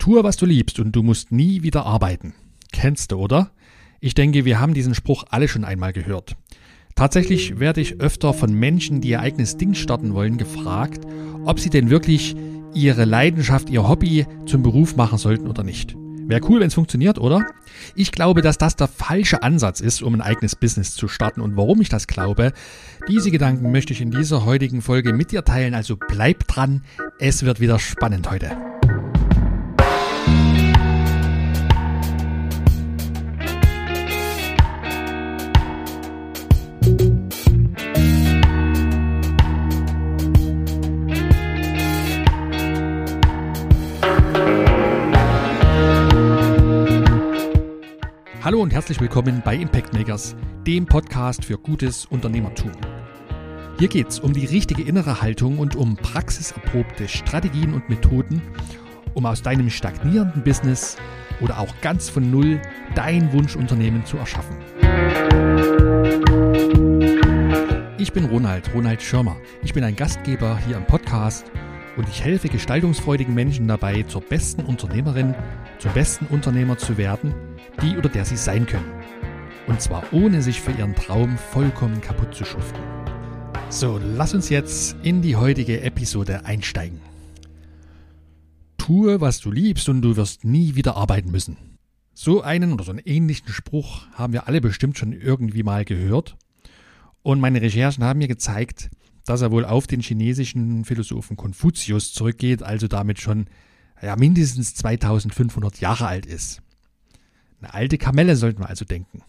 Tue, 0.00 0.24
was 0.24 0.38
du 0.38 0.46
liebst 0.46 0.80
und 0.80 0.92
du 0.92 1.02
musst 1.02 1.30
nie 1.30 1.62
wieder 1.62 1.84
arbeiten. 1.84 2.32
Kennst 2.72 3.12
du, 3.12 3.18
oder? 3.18 3.50
Ich 4.00 4.14
denke, 4.14 4.46
wir 4.46 4.58
haben 4.58 4.72
diesen 4.72 4.94
Spruch 4.94 5.24
alle 5.28 5.46
schon 5.46 5.62
einmal 5.62 5.92
gehört. 5.92 6.36
Tatsächlich 6.94 7.60
werde 7.60 7.82
ich 7.82 8.00
öfter 8.00 8.32
von 8.32 8.50
Menschen, 8.50 9.02
die 9.02 9.10
ihr 9.10 9.20
eigenes 9.20 9.58
Ding 9.58 9.74
starten 9.74 10.14
wollen, 10.14 10.38
gefragt, 10.38 11.04
ob 11.44 11.60
sie 11.60 11.68
denn 11.68 11.90
wirklich 11.90 12.34
ihre 12.72 13.04
Leidenschaft, 13.04 13.68
ihr 13.68 13.86
Hobby 13.86 14.26
zum 14.46 14.62
Beruf 14.62 14.96
machen 14.96 15.18
sollten 15.18 15.46
oder 15.46 15.64
nicht. 15.64 15.94
Wäre 16.28 16.48
cool, 16.48 16.60
wenn 16.60 16.68
es 16.68 16.74
funktioniert, 16.74 17.18
oder? 17.18 17.44
Ich 17.94 18.10
glaube, 18.10 18.40
dass 18.40 18.56
das 18.56 18.76
der 18.76 18.88
falsche 18.88 19.42
Ansatz 19.42 19.80
ist, 19.80 20.02
um 20.02 20.14
ein 20.14 20.22
eigenes 20.22 20.56
Business 20.56 20.94
zu 20.94 21.08
starten. 21.08 21.42
Und 21.42 21.58
warum 21.58 21.82
ich 21.82 21.90
das 21.90 22.06
glaube, 22.06 22.54
diese 23.06 23.30
Gedanken 23.30 23.70
möchte 23.70 23.92
ich 23.92 24.00
in 24.00 24.12
dieser 24.12 24.46
heutigen 24.46 24.80
Folge 24.80 25.12
mit 25.12 25.30
dir 25.30 25.44
teilen. 25.44 25.74
Also 25.74 25.98
bleib 25.98 26.48
dran, 26.48 26.84
es 27.18 27.44
wird 27.44 27.60
wieder 27.60 27.78
spannend 27.78 28.30
heute. 28.30 28.69
Hallo 48.50 48.62
und 48.62 48.72
herzlich 48.72 49.00
willkommen 49.00 49.42
bei 49.44 49.54
Impact 49.54 49.92
Makers, 49.92 50.34
dem 50.66 50.84
Podcast 50.84 51.44
für 51.44 51.56
gutes 51.56 52.06
Unternehmertum. 52.06 52.72
Hier 53.78 53.86
geht 53.86 54.08
es 54.08 54.18
um 54.18 54.32
die 54.32 54.44
richtige 54.44 54.82
innere 54.82 55.22
Haltung 55.22 55.60
und 55.60 55.76
um 55.76 55.94
praxiserprobte 55.94 57.06
Strategien 57.06 57.72
und 57.72 57.88
Methoden, 57.88 58.42
um 59.14 59.24
aus 59.24 59.42
deinem 59.42 59.70
stagnierenden 59.70 60.42
Business 60.42 60.96
oder 61.40 61.60
auch 61.60 61.72
ganz 61.80 62.08
von 62.08 62.28
Null 62.28 62.60
dein 62.96 63.32
Wunschunternehmen 63.32 64.04
zu 64.04 64.16
erschaffen. 64.16 64.56
Ich 67.98 68.12
bin 68.12 68.24
Ronald, 68.24 68.74
Ronald 68.74 69.00
Schirmer. 69.00 69.36
Ich 69.62 69.74
bin 69.74 69.84
ein 69.84 69.94
Gastgeber 69.94 70.58
hier 70.66 70.76
im 70.76 70.86
Podcast 70.86 71.52
und 71.96 72.08
ich 72.08 72.24
helfe 72.24 72.48
gestaltungsfreudigen 72.48 73.32
Menschen 73.32 73.68
dabei, 73.68 74.02
zur 74.02 74.22
besten 74.22 74.62
Unternehmerin, 74.62 75.36
zum 75.78 75.92
besten 75.92 76.26
Unternehmer 76.26 76.78
zu 76.78 76.98
werden– 76.98 77.32
die 77.82 77.96
oder 77.96 78.08
der 78.08 78.24
sie 78.24 78.36
sein 78.36 78.66
können. 78.66 78.90
Und 79.66 79.80
zwar 79.80 80.02
ohne 80.12 80.42
sich 80.42 80.60
für 80.60 80.72
ihren 80.72 80.94
Traum 80.94 81.38
vollkommen 81.38 82.00
kaputt 82.00 82.34
zu 82.34 82.44
schuften. 82.44 82.80
So, 83.68 83.98
lass 83.98 84.34
uns 84.34 84.48
jetzt 84.48 84.96
in 85.02 85.22
die 85.22 85.36
heutige 85.36 85.82
Episode 85.82 86.44
einsteigen. 86.44 87.00
Tue, 88.78 89.20
was 89.20 89.38
du 89.40 89.52
liebst 89.52 89.88
und 89.88 90.02
du 90.02 90.16
wirst 90.16 90.44
nie 90.44 90.74
wieder 90.74 90.96
arbeiten 90.96 91.30
müssen. 91.30 91.56
So 92.12 92.42
einen 92.42 92.72
oder 92.72 92.84
so 92.84 92.90
einen 92.90 93.00
ähnlichen 93.04 93.48
Spruch 93.52 94.06
haben 94.14 94.32
wir 94.32 94.48
alle 94.48 94.60
bestimmt 94.60 94.98
schon 94.98 95.12
irgendwie 95.12 95.62
mal 95.62 95.84
gehört. 95.84 96.36
Und 97.22 97.40
meine 97.40 97.62
Recherchen 97.62 98.02
haben 98.02 98.18
mir 98.18 98.28
gezeigt, 98.28 98.90
dass 99.24 99.42
er 99.42 99.52
wohl 99.52 99.64
auf 99.64 99.86
den 99.86 100.00
chinesischen 100.00 100.84
Philosophen 100.84 101.36
Konfuzius 101.36 102.12
zurückgeht, 102.12 102.62
also 102.62 102.88
damit 102.88 103.20
schon 103.20 103.46
ja, 104.02 104.16
mindestens 104.16 104.74
2500 104.74 105.80
Jahre 105.80 106.08
alt 106.08 106.26
ist. 106.26 106.62
Eine 107.60 107.74
alte 107.74 107.98
Kamelle 107.98 108.36
sollten 108.36 108.60
wir 108.60 108.68
also 108.68 108.84
denken. 108.84 109.22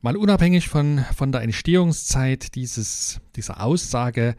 Mal 0.00 0.16
unabhängig 0.16 0.68
von, 0.68 1.04
von 1.14 1.32
der 1.32 1.42
Entstehungszeit 1.42 2.54
dieses, 2.54 3.20
dieser 3.36 3.62
Aussage, 3.62 4.36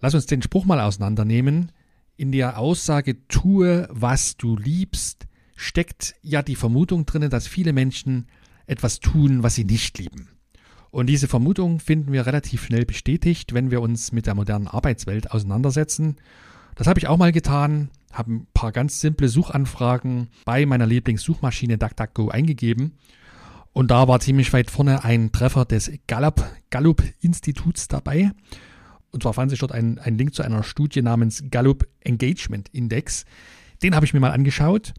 lass 0.00 0.14
uns 0.14 0.26
den 0.26 0.42
Spruch 0.42 0.64
mal 0.64 0.80
auseinandernehmen. 0.80 1.72
In 2.16 2.32
der 2.32 2.58
Aussage, 2.58 3.26
tue, 3.28 3.88
was 3.90 4.36
du 4.36 4.56
liebst, 4.56 5.26
steckt 5.54 6.14
ja 6.22 6.42
die 6.42 6.56
Vermutung 6.56 7.06
drin, 7.06 7.28
dass 7.30 7.46
viele 7.46 7.72
Menschen 7.72 8.26
etwas 8.66 9.00
tun, 9.00 9.42
was 9.42 9.54
sie 9.54 9.64
nicht 9.64 9.98
lieben. 9.98 10.28
Und 10.90 11.06
diese 11.06 11.28
Vermutung 11.28 11.78
finden 11.78 12.12
wir 12.12 12.26
relativ 12.26 12.64
schnell 12.64 12.84
bestätigt, 12.84 13.54
wenn 13.54 13.70
wir 13.70 13.80
uns 13.80 14.12
mit 14.12 14.26
der 14.26 14.34
modernen 14.34 14.66
Arbeitswelt 14.66 15.30
auseinandersetzen. 15.30 16.16
Das 16.74 16.86
habe 16.86 16.98
ich 16.98 17.06
auch 17.06 17.16
mal 17.16 17.32
getan 17.32 17.90
habe 18.18 18.32
ein 18.32 18.46
paar 18.54 18.72
ganz 18.72 19.00
simple 19.00 19.28
Suchanfragen 19.28 20.28
bei 20.44 20.66
meiner 20.66 20.86
Lieblingssuchmaschine 20.86 21.78
DuckDuckGo 21.78 22.28
eingegeben. 22.28 22.98
Und 23.72 23.90
da 23.90 24.08
war 24.08 24.20
ziemlich 24.20 24.52
weit 24.52 24.70
vorne 24.70 25.04
ein 25.04 25.32
Treffer 25.32 25.64
des 25.64 25.90
Gallup, 26.06 26.44
Gallup 26.70 27.02
Instituts 27.20 27.88
dabei. 27.88 28.32
Und 29.10 29.22
zwar 29.22 29.34
fand 29.34 29.50
sich 29.50 29.60
dort 29.60 29.72
ein, 29.72 29.98
ein 29.98 30.16
Link 30.16 30.34
zu 30.34 30.42
einer 30.42 30.62
Studie 30.62 31.02
namens 31.02 31.44
Gallup 31.50 31.86
Engagement 32.00 32.68
Index. 32.70 33.24
Den 33.82 33.94
habe 33.94 34.06
ich 34.06 34.14
mir 34.14 34.20
mal 34.20 34.32
angeschaut 34.32 34.94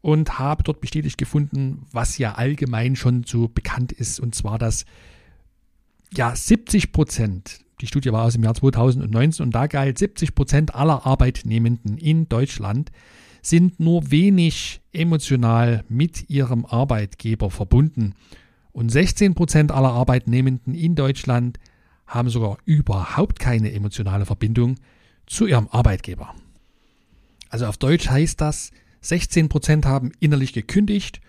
und 0.00 0.38
habe 0.38 0.62
dort 0.62 0.80
bestätigt 0.80 1.18
gefunden, 1.18 1.86
was 1.92 2.18
ja 2.18 2.34
allgemein 2.34 2.96
schon 2.96 3.24
so 3.24 3.48
bekannt 3.48 3.92
ist, 3.92 4.20
und 4.20 4.34
zwar, 4.34 4.58
dass 4.58 4.84
ja 6.14 6.34
70 6.34 6.92
Prozent 6.92 7.65
die 7.80 7.86
Studie 7.86 8.12
war 8.12 8.24
aus 8.24 8.34
dem 8.34 8.42
Jahr 8.42 8.54
2019 8.54 9.44
und 9.44 9.54
da 9.54 9.66
galt, 9.66 9.98
70 9.98 10.34
Prozent 10.34 10.74
aller 10.74 11.06
Arbeitnehmenden 11.06 11.98
in 11.98 12.28
Deutschland 12.28 12.90
sind 13.42 13.78
nur 13.78 14.10
wenig 14.10 14.80
emotional 14.92 15.84
mit 15.88 16.28
ihrem 16.30 16.64
Arbeitgeber 16.64 17.50
verbunden. 17.50 18.14
Und 18.72 18.90
16 18.90 19.34
Prozent 19.34 19.72
aller 19.72 19.92
Arbeitnehmenden 19.92 20.74
in 20.74 20.94
Deutschland 20.94 21.58
haben 22.06 22.28
sogar 22.28 22.58
überhaupt 22.64 23.38
keine 23.38 23.72
emotionale 23.72 24.26
Verbindung 24.26 24.76
zu 25.26 25.46
ihrem 25.46 25.68
Arbeitgeber. 25.68 26.34
Also 27.48 27.66
auf 27.66 27.76
Deutsch 27.76 28.08
heißt 28.08 28.40
das, 28.40 28.70
16 29.02 29.48
Prozent 29.48 29.86
haben 29.86 30.12
innerlich 30.18 30.52
gekündigt 30.52 31.20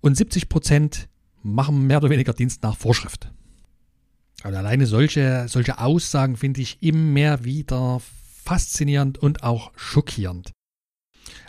und 0.00 0.16
70 0.16 0.48
Prozent 0.48 1.08
machen 1.42 1.86
mehr 1.86 1.98
oder 1.98 2.10
weniger 2.10 2.32
Dienst 2.32 2.62
nach 2.62 2.76
Vorschrift. 2.76 3.30
Also 4.42 4.58
alleine 4.58 4.86
solche, 4.86 5.46
solche 5.48 5.78
Aussagen 5.78 6.36
finde 6.36 6.60
ich 6.60 6.82
immer 6.82 7.44
wieder 7.44 8.00
faszinierend 8.44 9.18
und 9.18 9.42
auch 9.42 9.72
schockierend. 9.76 10.52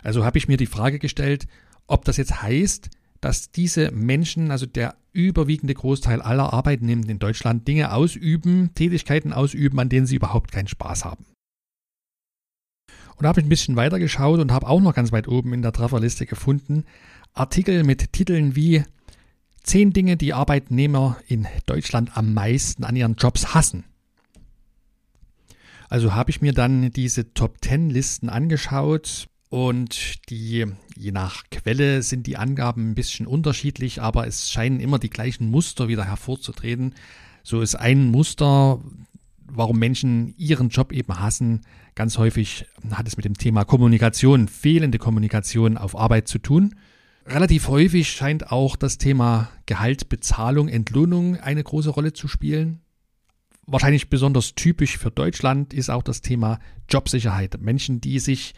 Also 0.02 0.24
habe 0.24 0.38
ich 0.38 0.48
mir 0.48 0.56
die 0.56 0.66
Frage 0.66 0.98
gestellt, 0.98 1.46
ob 1.86 2.04
das 2.04 2.16
jetzt 2.16 2.42
heißt, 2.42 2.90
dass 3.20 3.50
diese 3.50 3.90
Menschen, 3.92 4.50
also 4.50 4.66
der 4.66 4.96
überwiegende 5.12 5.74
Großteil 5.74 6.20
aller 6.20 6.52
Arbeitnehmenden 6.52 7.12
in 7.12 7.18
Deutschland, 7.18 7.66
Dinge 7.68 7.92
ausüben, 7.92 8.70
Tätigkeiten 8.74 9.32
ausüben, 9.32 9.78
an 9.78 9.88
denen 9.88 10.06
sie 10.06 10.16
überhaupt 10.16 10.52
keinen 10.52 10.68
Spaß 10.68 11.04
haben. 11.04 11.26
Und 13.16 13.24
da 13.24 13.28
habe 13.28 13.40
ich 13.40 13.46
ein 13.46 13.50
bisschen 13.50 13.76
weiter 13.76 13.98
geschaut 13.98 14.40
und 14.40 14.52
habe 14.52 14.66
auch 14.66 14.80
noch 14.80 14.94
ganz 14.94 15.12
weit 15.12 15.28
oben 15.28 15.52
in 15.52 15.62
der 15.62 15.72
Trefferliste 15.72 16.26
gefunden 16.26 16.84
Artikel 17.34 17.84
mit 17.84 18.12
Titeln 18.12 18.56
wie 18.56 18.82
Zehn 19.62 19.92
Dinge, 19.92 20.16
die 20.16 20.32
Arbeitnehmer 20.32 21.18
in 21.26 21.46
Deutschland 21.66 22.16
am 22.16 22.34
meisten 22.34 22.84
an 22.84 22.96
ihren 22.96 23.14
Jobs 23.14 23.54
hassen. 23.54 23.84
Also 25.88 26.14
habe 26.14 26.30
ich 26.30 26.40
mir 26.40 26.52
dann 26.52 26.90
diese 26.90 27.34
Top 27.34 27.58
10 27.62 27.90
Listen 27.90 28.28
angeschaut 28.28 29.28
und 29.50 30.30
die, 30.30 30.64
je 30.96 31.12
nach 31.12 31.44
Quelle 31.50 32.02
sind 32.02 32.26
die 32.26 32.38
Angaben 32.38 32.90
ein 32.90 32.94
bisschen 32.94 33.26
unterschiedlich, 33.26 34.00
aber 34.00 34.26
es 34.26 34.50
scheinen 34.50 34.80
immer 34.80 34.98
die 34.98 35.10
gleichen 35.10 35.50
Muster 35.50 35.88
wieder 35.88 36.06
hervorzutreten. 36.06 36.94
So 37.42 37.60
ist 37.60 37.74
ein 37.74 38.10
Muster, 38.10 38.80
warum 39.44 39.78
Menschen 39.78 40.34
ihren 40.38 40.70
Job 40.70 40.92
eben 40.92 41.20
hassen. 41.20 41.60
Ganz 41.94 42.16
häufig 42.16 42.64
hat 42.92 43.06
es 43.06 43.18
mit 43.18 43.26
dem 43.26 43.36
Thema 43.36 43.64
Kommunikation, 43.64 44.48
fehlende 44.48 44.96
Kommunikation 44.96 45.76
auf 45.76 45.94
Arbeit 45.94 46.28
zu 46.28 46.38
tun. 46.38 46.74
Relativ 47.26 47.68
häufig 47.68 48.08
scheint 48.10 48.50
auch 48.50 48.76
das 48.76 48.98
Thema 48.98 49.50
Gehalt, 49.66 50.08
Bezahlung, 50.08 50.68
Entlohnung 50.68 51.36
eine 51.36 51.62
große 51.62 51.90
Rolle 51.90 52.12
zu 52.12 52.26
spielen. 52.28 52.80
Wahrscheinlich 53.64 54.10
besonders 54.10 54.54
typisch 54.54 54.98
für 54.98 55.10
Deutschland 55.10 55.72
ist 55.72 55.88
auch 55.88 56.02
das 56.02 56.20
Thema 56.20 56.58
Jobsicherheit. 56.88 57.60
Menschen, 57.60 58.00
die 58.00 58.18
sich 58.18 58.54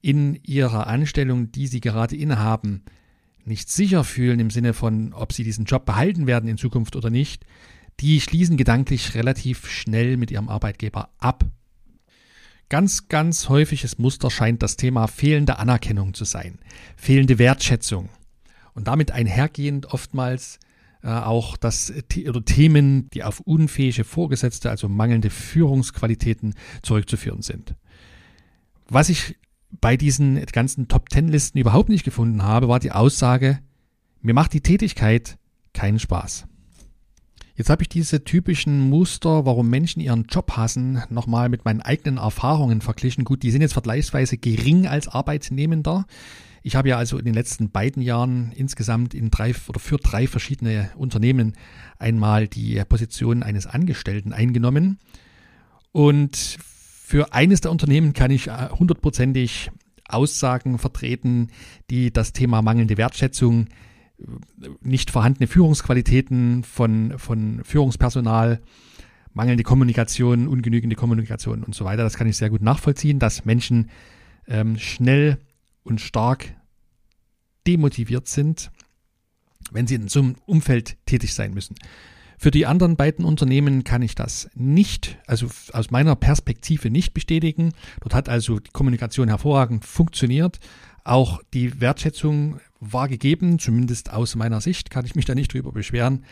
in 0.00 0.38
ihrer 0.44 0.86
Anstellung, 0.86 1.50
die 1.50 1.66
sie 1.66 1.80
gerade 1.80 2.16
innehaben, 2.16 2.84
nicht 3.44 3.68
sicher 3.68 4.04
fühlen 4.04 4.38
im 4.38 4.50
Sinne 4.50 4.72
von, 4.72 5.12
ob 5.12 5.32
sie 5.32 5.44
diesen 5.44 5.64
Job 5.64 5.84
behalten 5.84 6.26
werden 6.26 6.48
in 6.48 6.56
Zukunft 6.56 6.96
oder 6.96 7.10
nicht, 7.10 7.44
die 8.00 8.20
schließen 8.20 8.56
gedanklich 8.56 9.14
relativ 9.14 9.68
schnell 9.68 10.16
mit 10.16 10.30
ihrem 10.30 10.48
Arbeitgeber 10.48 11.10
ab. 11.18 11.44
Ganz, 12.68 13.08
ganz 13.08 13.48
häufiges 13.48 13.98
Muster 13.98 14.30
scheint 14.30 14.62
das 14.62 14.76
Thema 14.76 15.06
fehlende 15.06 15.58
Anerkennung 15.58 16.14
zu 16.14 16.24
sein, 16.24 16.58
fehlende 16.96 17.38
Wertschätzung 17.38 18.08
und 18.74 18.88
damit 18.88 19.10
einhergehend 19.10 19.86
oftmals 19.86 20.58
äh, 21.02 21.08
auch 21.08 21.56
das 21.56 21.92
oder 22.26 22.44
Themen, 22.44 23.10
die 23.10 23.22
auf 23.22 23.40
unfähige 23.40 24.04
Vorgesetzte, 24.04 24.70
also 24.70 24.88
mangelnde 24.88 25.30
Führungsqualitäten 25.30 26.54
zurückzuführen 26.82 27.42
sind. 27.42 27.74
Was 28.88 29.08
ich 29.10 29.36
bei 29.70 29.96
diesen 29.96 30.44
ganzen 30.46 30.88
Top 30.88 31.08
Ten 31.10 31.28
Listen 31.28 31.58
überhaupt 31.58 31.88
nicht 31.88 32.04
gefunden 32.04 32.42
habe, 32.42 32.68
war 32.68 32.80
die 32.80 32.92
Aussage, 32.92 33.58
mir 34.22 34.34
macht 34.34 34.54
die 34.54 34.62
Tätigkeit 34.62 35.36
keinen 35.74 35.98
Spaß. 35.98 36.46
Jetzt 37.56 37.70
habe 37.70 37.82
ich 37.82 37.88
diese 37.88 38.24
typischen 38.24 38.90
Muster, 38.90 39.46
warum 39.46 39.70
Menschen 39.70 40.00
ihren 40.00 40.24
Job 40.24 40.56
hassen, 40.56 41.02
nochmal 41.08 41.48
mit 41.48 41.64
meinen 41.64 41.80
eigenen 41.80 42.16
Erfahrungen 42.16 42.80
verglichen. 42.80 43.24
Gut, 43.24 43.44
die 43.44 43.52
sind 43.52 43.60
jetzt 43.60 43.74
vergleichsweise 43.74 44.38
gering 44.38 44.88
als 44.88 45.06
Arbeitnehmender. 45.06 46.04
Ich 46.64 46.74
habe 46.74 46.88
ja 46.88 46.96
also 46.96 47.16
in 47.16 47.24
den 47.24 47.34
letzten 47.34 47.70
beiden 47.70 48.02
Jahren 48.02 48.50
insgesamt 48.56 49.14
in 49.14 49.30
drei 49.30 49.54
oder 49.68 49.78
für 49.78 49.98
drei 49.98 50.26
verschiedene 50.26 50.90
Unternehmen 50.96 51.52
einmal 51.98 52.48
die 52.48 52.82
Position 52.88 53.44
eines 53.44 53.66
Angestellten 53.66 54.32
eingenommen. 54.32 54.98
Und 55.92 56.36
für 56.36 57.32
eines 57.34 57.60
der 57.60 57.70
Unternehmen 57.70 58.14
kann 58.14 58.32
ich 58.32 58.48
äh, 58.48 58.70
hundertprozentig 58.70 59.70
Aussagen 60.08 60.78
vertreten, 60.78 61.50
die 61.90 62.12
das 62.12 62.32
Thema 62.32 62.62
mangelnde 62.62 62.96
Wertschätzung, 62.96 63.66
nicht 64.80 65.10
vorhandene 65.10 65.46
Führungsqualitäten 65.46 66.64
von, 66.64 67.18
von 67.18 67.62
Führungspersonal, 67.64 68.60
mangelnde 69.32 69.64
Kommunikation, 69.64 70.46
ungenügende 70.46 70.96
Kommunikation 70.96 71.64
und 71.64 71.74
so 71.74 71.84
weiter, 71.84 72.04
das 72.04 72.16
kann 72.16 72.28
ich 72.28 72.36
sehr 72.36 72.50
gut 72.50 72.62
nachvollziehen, 72.62 73.18
dass 73.18 73.44
Menschen 73.44 73.90
ähm, 74.46 74.78
schnell 74.78 75.38
und 75.82 76.00
stark 76.00 76.54
demotiviert 77.66 78.28
sind, 78.28 78.70
wenn 79.72 79.86
sie 79.86 79.96
in 79.96 80.08
so 80.08 80.20
einem 80.20 80.36
Umfeld 80.46 80.96
tätig 81.06 81.34
sein 81.34 81.52
müssen. 81.52 81.74
Für 82.38 82.50
die 82.50 82.66
anderen 82.66 82.96
beiden 82.96 83.24
Unternehmen 83.24 83.84
kann 83.84 84.02
ich 84.02 84.14
das 84.14 84.50
nicht, 84.54 85.18
also 85.26 85.48
aus 85.72 85.90
meiner 85.90 86.16
Perspektive 86.16 86.90
nicht 86.90 87.14
bestätigen. 87.14 87.72
Dort 88.00 88.14
hat 88.14 88.28
also 88.28 88.58
die 88.58 88.70
Kommunikation 88.70 89.28
hervorragend 89.28 89.84
funktioniert. 89.84 90.58
Auch 91.04 91.42
die 91.52 91.80
Wertschätzung 91.80 92.60
war 92.80 93.08
gegeben, 93.08 93.58
zumindest 93.58 94.10
aus 94.10 94.36
meiner 94.36 94.60
Sicht, 94.60 94.90
kann 94.90 95.04
ich 95.04 95.14
mich 95.14 95.26
da 95.26 95.34
nicht 95.34 95.52
drüber 95.52 95.70
beschweren. 95.70 96.24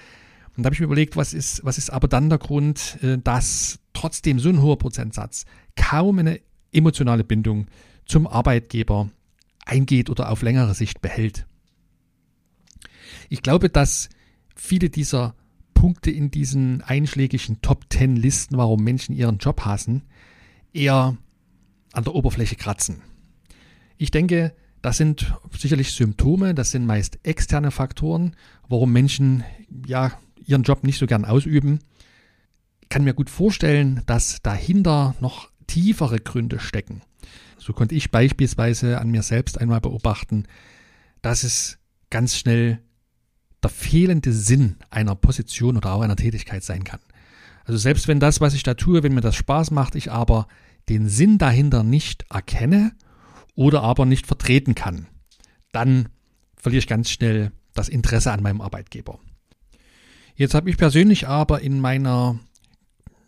Und 0.56 0.62
da 0.62 0.66
habe 0.66 0.74
ich 0.74 0.80
mir 0.80 0.86
überlegt, 0.86 1.16
was 1.16 1.34
ist, 1.34 1.64
was 1.64 1.78
ist 1.78 1.90
aber 1.90 2.08
dann 2.08 2.28
der 2.28 2.38
Grund, 2.38 2.98
äh, 3.02 3.18
dass 3.18 3.78
trotzdem 3.92 4.38
so 4.38 4.48
ein 4.48 4.62
hoher 4.62 4.78
Prozentsatz 4.78 5.44
kaum 5.76 6.18
eine 6.18 6.40
emotionale 6.72 7.24
Bindung 7.24 7.66
zum 8.06 8.26
Arbeitgeber 8.26 9.10
eingeht 9.64 10.10
oder 10.10 10.30
auf 10.30 10.42
längere 10.42 10.74
Sicht 10.74 11.00
behält. 11.00 11.46
Ich 13.28 13.42
glaube, 13.42 13.68
dass 13.68 14.08
viele 14.56 14.90
dieser 14.90 15.34
Punkte 15.74 16.10
in 16.10 16.30
diesen 16.30 16.82
einschlägigen 16.82 17.60
Top 17.62 17.88
Ten 17.90 18.16
Listen, 18.16 18.56
warum 18.56 18.82
Menschen 18.82 19.14
ihren 19.14 19.38
Job 19.38 19.64
hassen, 19.64 20.02
eher 20.72 21.16
an 21.92 22.04
der 22.04 22.14
Oberfläche 22.14 22.56
kratzen. 22.56 23.02
Ich 23.96 24.10
denke, 24.10 24.54
das 24.82 24.96
sind 24.96 25.32
sicherlich 25.56 25.92
Symptome, 25.92 26.54
das 26.54 26.72
sind 26.72 26.84
meist 26.84 27.18
externe 27.22 27.70
Faktoren, 27.70 28.34
warum 28.68 28.92
Menschen 28.92 29.44
ja 29.86 30.12
ihren 30.44 30.64
Job 30.64 30.82
nicht 30.82 30.98
so 30.98 31.06
gern 31.06 31.24
ausüben. 31.24 31.78
Ich 32.80 32.88
kann 32.88 33.04
mir 33.04 33.14
gut 33.14 33.30
vorstellen, 33.30 34.02
dass 34.06 34.42
dahinter 34.42 35.14
noch 35.20 35.50
tiefere 35.68 36.18
Gründe 36.18 36.58
stecken. 36.58 37.00
So 37.58 37.72
konnte 37.72 37.94
ich 37.94 38.10
beispielsweise 38.10 39.00
an 39.00 39.10
mir 39.10 39.22
selbst 39.22 39.58
einmal 39.60 39.80
beobachten, 39.80 40.44
dass 41.22 41.44
es 41.44 41.78
ganz 42.10 42.36
schnell 42.36 42.80
der 43.62 43.70
fehlende 43.70 44.32
Sinn 44.32 44.76
einer 44.90 45.14
Position 45.14 45.76
oder 45.76 45.92
auch 45.92 46.00
einer 46.00 46.16
Tätigkeit 46.16 46.64
sein 46.64 46.82
kann. 46.82 46.98
Also 47.64 47.78
selbst 47.78 48.08
wenn 48.08 48.18
das, 48.18 48.40
was 48.40 48.54
ich 48.54 48.64
da 48.64 48.74
tue, 48.74 49.04
wenn 49.04 49.14
mir 49.14 49.20
das 49.20 49.36
Spaß 49.36 49.70
macht, 49.70 49.94
ich 49.94 50.10
aber 50.10 50.48
den 50.88 51.08
Sinn 51.08 51.38
dahinter 51.38 51.84
nicht 51.84 52.24
erkenne 52.28 52.92
oder 53.54 53.82
aber 53.82 54.06
nicht 54.06 54.26
vertreten 54.26 54.74
kann, 54.74 55.06
dann 55.72 56.08
verliere 56.56 56.80
ich 56.80 56.86
ganz 56.86 57.10
schnell 57.10 57.52
das 57.74 57.88
Interesse 57.88 58.32
an 58.32 58.42
meinem 58.42 58.60
Arbeitgeber. 58.60 59.18
Jetzt 60.34 60.54
habe 60.54 60.70
ich 60.70 60.76
persönlich 60.76 61.28
aber 61.28 61.60
in 61.60 61.80
meiner 61.80 62.38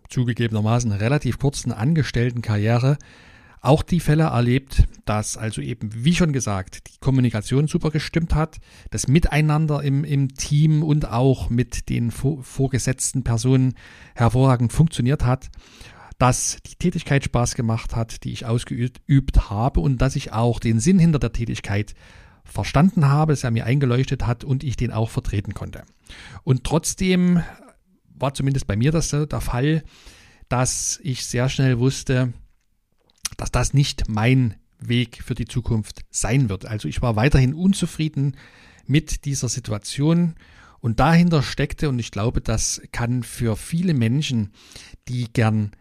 zugegebenermaßen 0.08 0.92
relativ 0.92 1.38
kurzen 1.38 1.72
Angestelltenkarriere 1.72 2.98
auch 3.64 3.82
die 3.82 4.00
Fälle 4.00 4.24
erlebt, 4.24 4.84
dass 5.06 5.38
also 5.38 5.62
eben, 5.62 5.88
wie 5.92 6.14
schon 6.14 6.34
gesagt, 6.34 6.86
die 6.86 6.98
Kommunikation 7.00 7.66
super 7.66 7.90
gestimmt 7.90 8.34
hat, 8.34 8.58
das 8.90 9.08
Miteinander 9.08 9.82
im, 9.82 10.04
im 10.04 10.34
Team 10.34 10.82
und 10.82 11.08
auch 11.08 11.48
mit 11.48 11.88
den 11.88 12.10
vor, 12.10 12.42
vorgesetzten 12.42 13.24
Personen 13.24 13.74
hervorragend 14.14 14.72
funktioniert 14.72 15.24
hat, 15.24 15.48
dass 16.24 16.56
die 16.64 16.76
Tätigkeit 16.76 17.22
Spaß 17.22 17.54
gemacht 17.54 17.94
hat, 17.94 18.24
die 18.24 18.32
ich 18.32 18.46
ausgeübt 18.46 19.50
habe 19.50 19.80
und 19.80 19.98
dass 19.98 20.16
ich 20.16 20.32
auch 20.32 20.58
den 20.58 20.80
Sinn 20.80 20.98
hinter 20.98 21.18
der 21.18 21.34
Tätigkeit 21.34 21.94
verstanden 22.46 23.08
habe, 23.08 23.34
dass 23.34 23.44
er 23.44 23.50
mir 23.50 23.66
eingeleuchtet 23.66 24.26
hat 24.26 24.42
und 24.42 24.64
ich 24.64 24.78
den 24.78 24.90
auch 24.90 25.10
vertreten 25.10 25.52
konnte. 25.52 25.82
Und 26.42 26.64
trotzdem 26.64 27.42
war 28.14 28.32
zumindest 28.32 28.66
bei 28.66 28.74
mir 28.74 28.90
das 28.90 29.10
der 29.10 29.40
Fall, 29.42 29.84
dass 30.48 30.98
ich 31.02 31.26
sehr 31.26 31.50
schnell 31.50 31.78
wusste, 31.78 32.32
dass 33.36 33.52
das 33.52 33.74
nicht 33.74 34.08
mein 34.08 34.54
Weg 34.78 35.22
für 35.22 35.34
die 35.34 35.44
Zukunft 35.44 36.06
sein 36.08 36.48
wird. 36.48 36.64
Also 36.64 36.88
ich 36.88 37.02
war 37.02 37.16
weiterhin 37.16 37.52
unzufrieden 37.52 38.38
mit 38.86 39.26
dieser 39.26 39.50
Situation 39.50 40.36
und 40.80 41.00
dahinter 41.00 41.42
steckte, 41.42 41.90
und 41.90 41.98
ich 41.98 42.12
glaube, 42.12 42.40
das 42.40 42.80
kann 42.92 43.24
für 43.24 43.58
viele 43.58 43.92
Menschen, 43.92 44.52
die 45.06 45.30
gern 45.30 45.72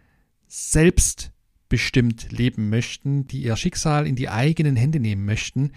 selbstbestimmt 0.54 2.30
leben 2.30 2.68
möchten, 2.68 3.26
die 3.26 3.42
ihr 3.42 3.56
Schicksal 3.56 4.06
in 4.06 4.14
die 4.14 4.28
eigenen 4.28 4.76
Hände 4.76 5.00
nehmen 5.00 5.24
möchten, 5.24 5.72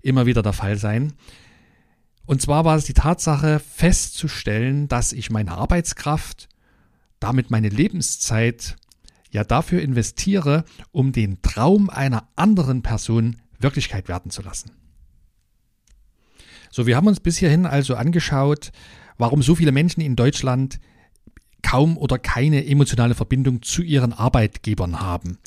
immer 0.00 0.24
wieder 0.24 0.42
der 0.42 0.54
Fall 0.54 0.78
sein. 0.78 1.12
Und 2.24 2.40
zwar 2.40 2.64
war 2.64 2.76
es 2.76 2.86
die 2.86 2.94
Tatsache 2.94 3.58
festzustellen, 3.58 4.88
dass 4.88 5.12
ich 5.12 5.30
meine 5.30 5.52
Arbeitskraft, 5.52 6.48
damit 7.20 7.50
meine 7.50 7.68
Lebenszeit 7.68 8.76
ja 9.30 9.44
dafür 9.44 9.82
investiere, 9.82 10.64
um 10.90 11.12
den 11.12 11.42
Traum 11.42 11.90
einer 11.90 12.26
anderen 12.34 12.80
Person 12.80 13.36
Wirklichkeit 13.58 14.08
werden 14.08 14.30
zu 14.30 14.40
lassen. 14.40 14.70
So, 16.70 16.86
wir 16.86 16.96
haben 16.96 17.08
uns 17.08 17.20
bis 17.20 17.36
hierhin 17.36 17.66
also 17.66 17.94
angeschaut, 17.94 18.72
warum 19.18 19.42
so 19.42 19.54
viele 19.54 19.72
Menschen 19.72 20.00
in 20.00 20.16
Deutschland 20.16 20.80
kaum 21.64 21.96
oder 21.96 22.18
keine 22.18 22.66
emotionale 22.66 23.14
Verbindung 23.14 23.62
zu 23.62 23.82
ihren 23.82 24.12
Arbeitgebern 24.12 25.00
haben. 25.00 25.38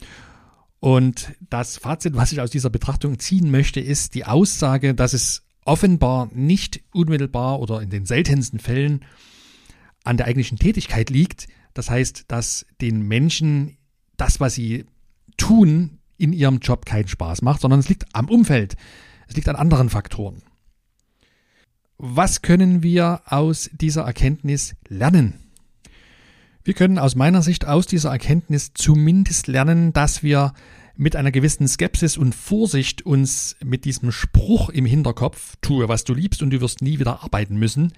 Und 0.80 1.34
das 1.50 1.78
Fazit, 1.78 2.16
was 2.16 2.32
ich 2.32 2.42
aus 2.42 2.50
dieser 2.50 2.70
Betrachtung 2.70 3.20
ziehen 3.20 3.52
möchte, 3.52 3.80
ist 3.80 4.16
die 4.16 4.26
Aussage, 4.26 4.94
dass 4.94 5.14
es 5.14 5.44
offenbar 5.64 6.30
nicht 6.34 6.82
unmittelbar 6.92 7.60
oder 7.60 7.82
in 7.82 7.90
den 7.90 8.06
seltensten 8.06 8.60
Fällen 8.60 9.06
an 10.04 10.18
der 10.18 10.26
eigentlichen 10.26 10.58
Tätigkeit 10.58 11.10
liegt. 11.10 11.48
Das 11.74 11.90
heißt, 11.90 12.26
dass 12.28 12.66
den 12.82 13.08
Menschen 13.08 13.78
das, 14.18 14.40
was 14.40 14.56
sie 14.56 14.86
tun, 15.38 16.00
in 16.18 16.34
ihrem 16.34 16.60
Job 16.60 16.86
keinen 16.86 17.08
Spaß 17.08 17.44
macht, 17.44 17.62
sondern 17.62 17.80
es 17.80 17.90
liegt 17.90 18.06
am 18.14 18.28
Umfeld. 18.28 18.76
Es 19.28 19.36
liegt 19.36 19.50
an 19.50 19.56
anderen 19.56 19.90
Faktoren. 19.90 20.42
Was 22.00 22.42
können 22.42 22.82
wir 22.82 23.22
aus 23.26 23.70
dieser 23.74 24.04
Erkenntnis 24.04 24.76
lernen? 24.88 25.47
Wir 26.68 26.74
können 26.74 27.00
aus 27.00 27.16
meiner 27.16 27.42
Sicht 27.42 27.66
aus 27.66 27.86
dieser 27.88 28.10
Erkenntnis 28.10 28.74
zumindest 28.74 29.48
lernen, 29.48 29.94
dass 29.94 30.22
wir 30.22 30.52
mit 30.98 31.16
einer 31.16 31.32
gewissen 31.32 31.66
Skepsis 31.66 32.18
und 32.18 32.36
Vorsicht 32.36 33.06
uns 33.06 33.56
mit 33.64 33.86
diesem 33.86 34.12
Spruch 34.12 34.68
im 34.68 34.86
Hinterkopf, 34.86 35.56
tue, 35.62 35.88
was 35.88 36.04
du 36.04 36.14
liebst 36.14 36.42
und 36.42 36.50
du 36.50 36.60
wirst 36.60 36.82
nie 36.82 37.00
wieder 37.00 37.24
arbeiten 37.24 37.56
müssen, 37.56 37.94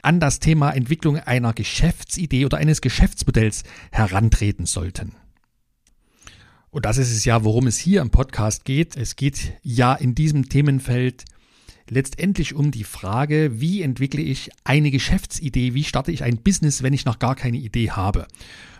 an 0.00 0.20
das 0.20 0.40
Thema 0.40 0.70
Entwicklung 0.70 1.18
einer 1.18 1.52
Geschäftsidee 1.52 2.46
oder 2.46 2.56
eines 2.56 2.80
Geschäftsmodells 2.80 3.62
herantreten 3.92 4.64
sollten. 4.64 5.12
Und 6.70 6.86
das 6.86 6.96
ist 6.96 7.10
es 7.10 7.26
ja, 7.26 7.44
worum 7.44 7.66
es 7.66 7.76
hier 7.76 8.00
im 8.00 8.08
Podcast 8.08 8.64
geht. 8.64 8.96
Es 8.96 9.16
geht 9.16 9.52
ja 9.62 9.92
in 9.92 10.14
diesem 10.14 10.48
Themenfeld 10.48 11.26
letztendlich 11.90 12.54
um 12.54 12.70
die 12.70 12.84
Frage, 12.84 13.60
wie 13.60 13.82
entwickle 13.82 14.22
ich 14.22 14.50
eine 14.64 14.90
Geschäftsidee, 14.90 15.74
wie 15.74 15.84
starte 15.84 16.12
ich 16.12 16.22
ein 16.22 16.38
Business, 16.38 16.82
wenn 16.82 16.92
ich 16.92 17.04
noch 17.04 17.18
gar 17.18 17.34
keine 17.34 17.58
Idee 17.58 17.90
habe. 17.90 18.26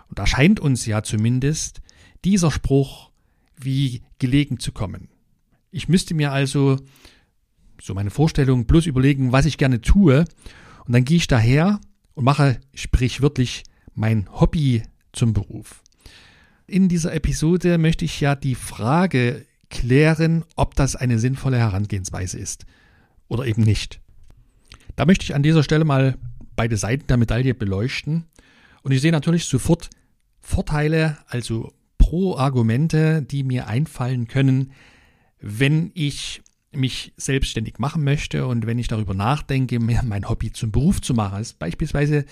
Und 0.09 0.19
da 0.19 0.27
scheint 0.27 0.61
uns 0.61 0.87
ja 0.87 1.03
zumindest 1.03 1.81
dieser 2.25 2.51
Spruch 2.51 3.11
wie 3.57 4.03
gelegen 4.19 4.59
zu 4.59 4.73
kommen. 4.73 5.09
Ich 5.71 5.89
müsste 5.89 6.15
mir 6.15 6.33
also, 6.33 6.79
so 7.81 7.95
meine 7.95 8.11
Vorstellung, 8.11 8.67
bloß 8.67 8.87
überlegen, 8.87 9.33
was 9.33 9.47
ich 9.47 9.59
gerne 9.59 9.81
tue. 9.81 10.25
Und 10.87 10.93
dann 10.93 11.05
gehe 11.05 11.17
ich 11.17 11.27
daher 11.27 11.81
und 12.15 12.25
mache 12.25 12.61
sprichwörtlich 12.75 13.65
mein 13.95 14.29
Hobby 14.33 14.83
zum 15.13 15.33
Beruf. 15.33 15.83
In 16.67 16.89
dieser 16.89 17.13
Episode 17.13 17.77
möchte 17.77 18.05
ich 18.05 18.21
ja 18.21 18.35
die 18.35 18.55
Frage 18.55 19.45
klären, 19.69 20.45
ob 20.57 20.75
das 20.75 20.97
eine 20.97 21.19
sinnvolle 21.19 21.59
Herangehensweise 21.59 22.39
ist 22.39 22.65
oder 23.29 23.47
eben 23.47 23.63
nicht. 23.63 24.01
Da 24.97 25.07
möchte 25.07 25.25
ich 25.25 25.35
an 25.35 25.43
dieser 25.43 25.63
Stelle 25.63 25.85
mal 25.85 26.17
beide 26.57 26.77
Seiten 26.77 27.07
der 27.07 27.17
Medaille 27.17 27.55
beleuchten. 27.55 28.25
Und 28.83 28.93
ich 28.93 29.01
sehe 29.01 29.13
natürlich 29.13 29.47
sofort 29.47 29.91
Vorteile, 30.41 31.19
also 31.27 31.73
Pro-Argumente, 31.99 33.23
die 33.23 33.43
mir 33.43 33.67
einfallen 33.67 34.29
können, 34.29 34.73
wenn 35.41 35.91
ich 35.95 36.43
mich 36.73 37.13
selbstständig 37.17 37.79
machen 37.79 38.05
möchte 38.05 38.47
und 38.47 38.67
wenn 38.67 38.79
ich 38.79 38.89
darüber 38.89 39.15
nachdenke, 39.15 39.81
mir 39.81 40.03
mein 40.05 40.29
Hobby 40.29 40.53
zum 40.53 40.71
Beruf 40.71 41.01
zu 41.01 41.15
machen. 41.15 41.39
Das 41.39 41.49
ist 41.49 41.59
beispielsweise 41.59 42.25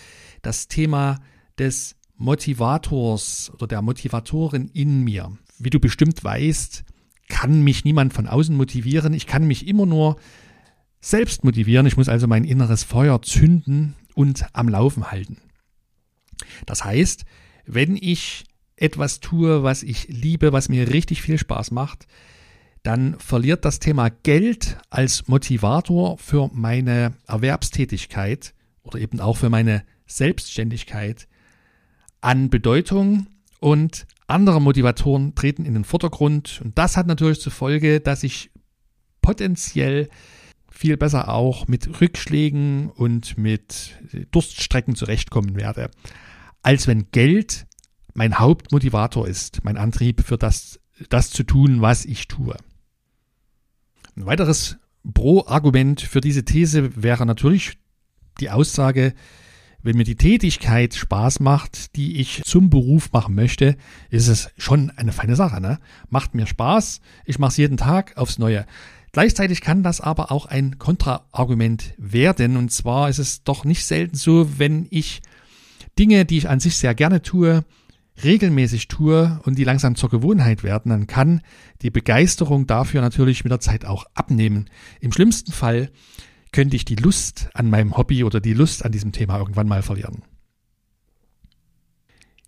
das 0.42 0.68
Thema 0.68 1.20
des 1.58 1.96
Motivators 2.16 3.50
oder 3.54 3.66
der 3.66 3.82
Motivatorin 3.82 4.68
in 4.68 5.02
mir. 5.02 5.32
Wie 5.58 5.70
du 5.70 5.80
bestimmt 5.80 6.22
weißt, 6.22 6.84
kann 7.28 7.62
mich 7.62 7.84
niemand 7.84 8.12
von 8.12 8.26
außen 8.26 8.54
motivieren. 8.54 9.14
Ich 9.14 9.26
kann 9.26 9.46
mich 9.46 9.66
immer 9.66 9.86
nur 9.86 10.16
selbst 11.02 11.44
motivieren. 11.44 11.84
Ich 11.84 11.98
muss 11.98 12.08
also 12.08 12.26
mein 12.26 12.44
inneres 12.44 12.84
Feuer 12.84 13.20
zünden 13.20 13.94
und 14.14 14.46
am 14.54 14.68
Laufen 14.68 15.10
halten. 15.10 15.38
Das 16.64 16.84
heißt, 16.84 17.24
wenn 17.66 17.96
ich 17.96 18.44
etwas 18.76 19.20
tue, 19.20 19.62
was 19.62 19.82
ich 19.82 20.08
liebe, 20.08 20.52
was 20.52 20.68
mir 20.68 20.88
richtig 20.92 21.20
viel 21.20 21.38
Spaß 21.38 21.72
macht, 21.72 22.06
dann 22.82 23.18
verliert 23.18 23.64
das 23.64 23.78
Thema 23.78 24.08
Geld 24.08 24.78
als 24.90 25.28
Motivator 25.28 26.18
für 26.18 26.50
meine 26.52 27.14
Erwerbstätigkeit 27.26 28.54
oder 28.82 28.98
eben 28.98 29.20
auch 29.20 29.36
für 29.36 29.50
meine 29.50 29.84
Selbstständigkeit 30.06 31.28
an 32.20 32.50
Bedeutung 32.50 33.26
und 33.60 34.06
andere 34.26 34.60
Motivatoren 34.60 35.34
treten 35.34 35.64
in 35.64 35.74
den 35.74 35.84
Vordergrund. 35.84 36.60
Und 36.64 36.76
das 36.78 36.96
hat 36.96 37.06
natürlich 37.06 37.40
zur 37.40 37.52
Folge, 37.52 38.00
dass 38.00 38.24
ich 38.24 38.50
potenziell 39.20 40.08
viel 40.72 40.96
besser 40.96 41.28
auch 41.28 41.68
mit 41.68 42.00
Rückschlägen 42.00 42.90
und 42.90 43.38
mit 43.38 43.98
Durststrecken 44.30 44.94
zurechtkommen 44.94 45.54
werde, 45.54 45.90
als 46.62 46.86
wenn 46.86 47.10
Geld 47.12 47.66
mein 48.14 48.38
Hauptmotivator 48.38 49.28
ist, 49.28 49.64
mein 49.64 49.76
Antrieb 49.76 50.22
für 50.24 50.38
das, 50.38 50.80
das 51.08 51.30
zu 51.30 51.44
tun, 51.44 51.80
was 51.80 52.04
ich 52.04 52.28
tue. 52.28 52.56
Ein 54.16 54.26
weiteres 54.26 54.78
Pro-Argument 55.14 56.00
für 56.00 56.20
diese 56.20 56.44
These 56.44 57.02
wäre 57.02 57.26
natürlich 57.26 57.78
die 58.40 58.50
Aussage, 58.50 59.14
wenn 59.82 59.96
mir 59.96 60.04
die 60.04 60.16
Tätigkeit 60.16 60.94
Spaß 60.94 61.40
macht, 61.40 61.96
die 61.96 62.20
ich 62.20 62.42
zum 62.44 62.70
Beruf 62.70 63.10
machen 63.12 63.34
möchte, 63.34 63.76
ist 64.10 64.28
es 64.28 64.50
schon 64.56 64.90
eine 64.90 65.12
feine 65.12 65.34
Sache. 65.34 65.60
Ne? 65.60 65.80
Macht 66.08 66.34
mir 66.34 66.46
Spaß, 66.46 67.00
ich 67.24 67.40
mache 67.40 67.50
es 67.50 67.56
jeden 67.56 67.76
Tag 67.76 68.16
aufs 68.16 68.38
Neue. 68.38 68.64
Gleichzeitig 69.12 69.60
kann 69.60 69.82
das 69.82 70.00
aber 70.00 70.32
auch 70.32 70.46
ein 70.46 70.78
Kontraargument 70.78 71.94
werden. 71.98 72.56
Und 72.56 72.72
zwar 72.72 73.10
ist 73.10 73.18
es 73.18 73.44
doch 73.44 73.64
nicht 73.64 73.84
selten 73.84 74.16
so, 74.16 74.58
wenn 74.58 74.86
ich 74.90 75.20
Dinge, 75.98 76.24
die 76.24 76.38
ich 76.38 76.48
an 76.48 76.60
sich 76.60 76.76
sehr 76.76 76.94
gerne 76.94 77.20
tue, 77.20 77.64
regelmäßig 78.24 78.88
tue 78.88 79.38
und 79.44 79.58
die 79.58 79.64
langsam 79.64 79.96
zur 79.96 80.08
Gewohnheit 80.08 80.62
werden, 80.62 80.90
dann 80.90 81.06
kann 81.06 81.42
die 81.82 81.90
Begeisterung 81.90 82.66
dafür 82.66 83.02
natürlich 83.02 83.44
mit 83.44 83.50
der 83.50 83.60
Zeit 83.60 83.84
auch 83.84 84.06
abnehmen. 84.14 84.70
Im 85.00 85.12
schlimmsten 85.12 85.52
Fall 85.52 85.90
könnte 86.50 86.76
ich 86.76 86.86
die 86.86 86.96
Lust 86.96 87.50
an 87.52 87.68
meinem 87.68 87.96
Hobby 87.96 88.24
oder 88.24 88.40
die 88.40 88.54
Lust 88.54 88.84
an 88.84 88.92
diesem 88.92 89.12
Thema 89.12 89.38
irgendwann 89.38 89.68
mal 89.68 89.82
verlieren. 89.82 90.22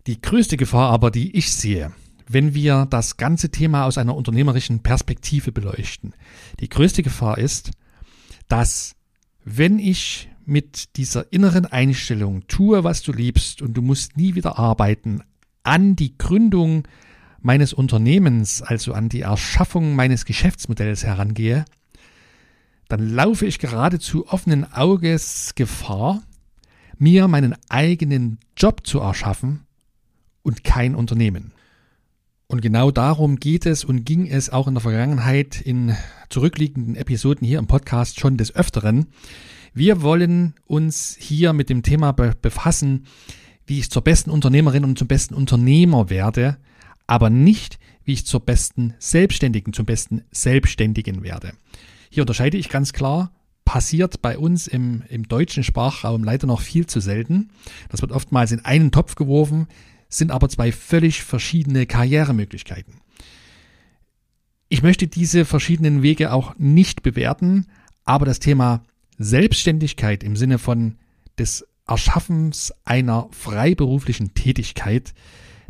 Die 0.07 0.21
größte 0.21 0.57
Gefahr 0.57 0.91
aber, 0.91 1.09
die 1.09 1.35
ich 1.35 1.53
sehe, 1.53 1.91
wenn 2.27 2.53
wir 2.53 2.87
das 2.89 3.17
ganze 3.17 3.49
Thema 3.49 3.85
aus 3.85 3.97
einer 3.97 4.15
unternehmerischen 4.15 4.79
Perspektive 4.81 5.51
beleuchten, 5.51 6.13
die 6.59 6.69
größte 6.69 7.03
Gefahr 7.03 7.37
ist, 7.37 7.71
dass 8.47 8.95
wenn 9.43 9.79
ich 9.79 10.29
mit 10.45 10.97
dieser 10.97 11.31
inneren 11.31 11.65
Einstellung 11.65 12.47
tue, 12.47 12.83
was 12.83 13.01
du 13.01 13.11
liebst 13.11 13.61
und 13.61 13.73
du 13.73 13.81
musst 13.81 14.17
nie 14.17 14.35
wieder 14.35 14.59
arbeiten, 14.59 15.21
an 15.63 15.95
die 15.95 16.17
Gründung 16.17 16.87
meines 17.41 17.73
Unternehmens, 17.73 18.61
also 18.61 18.93
an 18.93 19.09
die 19.09 19.21
Erschaffung 19.21 19.95
meines 19.95 20.25
Geschäftsmodells 20.25 21.03
herangehe, 21.03 21.65
dann 22.87 23.09
laufe 23.09 23.45
ich 23.45 23.59
geradezu 23.59 24.27
offenen 24.27 24.71
Auges 24.71 25.53
Gefahr, 25.55 26.21
mir 26.97 27.27
meinen 27.27 27.55
eigenen 27.69 28.39
Job 28.55 28.85
zu 28.85 28.99
erschaffen 28.99 29.65
und 30.43 30.63
kein 30.63 30.95
Unternehmen. 30.95 31.54
Und 32.47 32.61
genau 32.61 32.91
darum 32.91 33.37
geht 33.37 33.65
es 33.65 33.83
und 33.83 34.05
ging 34.05 34.27
es 34.27 34.51
auch 34.51 34.67
in 34.67 34.75
der 34.75 34.81
Vergangenheit 34.81 35.59
in 35.59 35.95
zurückliegenden 36.29 36.95
Episoden 36.95 37.45
hier 37.45 37.57
im 37.59 37.67
Podcast 37.67 38.19
schon 38.19 38.37
des 38.37 38.55
Öfteren. 38.55 39.07
Wir 39.73 40.01
wollen 40.03 40.53
uns 40.65 41.17
hier 41.19 41.53
mit 41.53 41.69
dem 41.69 41.81
Thema 41.81 42.11
befassen, 42.11 43.07
wie 43.65 43.79
ich 43.79 43.89
zur 43.89 44.03
besten 44.03 44.29
Unternehmerin 44.29 44.83
und 44.83 44.97
zum 44.97 45.07
besten 45.07 45.33
Unternehmer 45.33 46.09
werde, 46.09 46.57
aber 47.07 47.31
nicht, 47.31 47.79
wie 48.03 48.13
ich 48.13 48.25
zur 48.27 48.41
besten 48.41 48.93
Selbstständigen, 48.99 49.73
zum 49.73 49.85
besten 49.85 50.21
Selbstständigen 50.31 51.23
werde. 51.23 51.53
Hier 52.09 52.23
unterscheide 52.23 52.57
ich 52.57 52.69
ganz 52.69 52.93
klar, 52.93 53.31
passiert 53.65 54.21
bei 54.21 54.37
uns 54.37 54.67
im, 54.67 55.03
im 55.09 55.27
deutschen 55.27 55.63
Sprachraum 55.63 56.23
leider 56.23 56.45
noch 56.45 56.61
viel 56.61 56.85
zu 56.85 56.99
selten. 56.99 57.49
Das 57.89 58.01
wird 58.01 58.11
oftmals 58.11 58.51
in 58.51 58.63
einen 58.63 58.91
Topf 58.91 59.15
geworfen, 59.15 59.67
sind 60.17 60.31
aber 60.31 60.49
zwei 60.49 60.71
völlig 60.71 61.23
verschiedene 61.23 61.85
Karrieremöglichkeiten. 61.85 63.01
Ich 64.69 64.81
möchte 64.81 65.07
diese 65.07 65.45
verschiedenen 65.45 66.01
Wege 66.01 66.33
auch 66.33 66.55
nicht 66.57 67.03
bewerten, 67.03 67.67
aber 68.03 68.25
das 68.25 68.39
Thema 68.39 68.83
Selbstständigkeit 69.17 70.23
im 70.23 70.35
Sinne 70.35 70.57
von 70.57 70.95
des 71.37 71.65
Erschaffens 71.87 72.73
einer 72.83 73.27
freiberuflichen 73.31 74.33
Tätigkeit, 74.33 75.13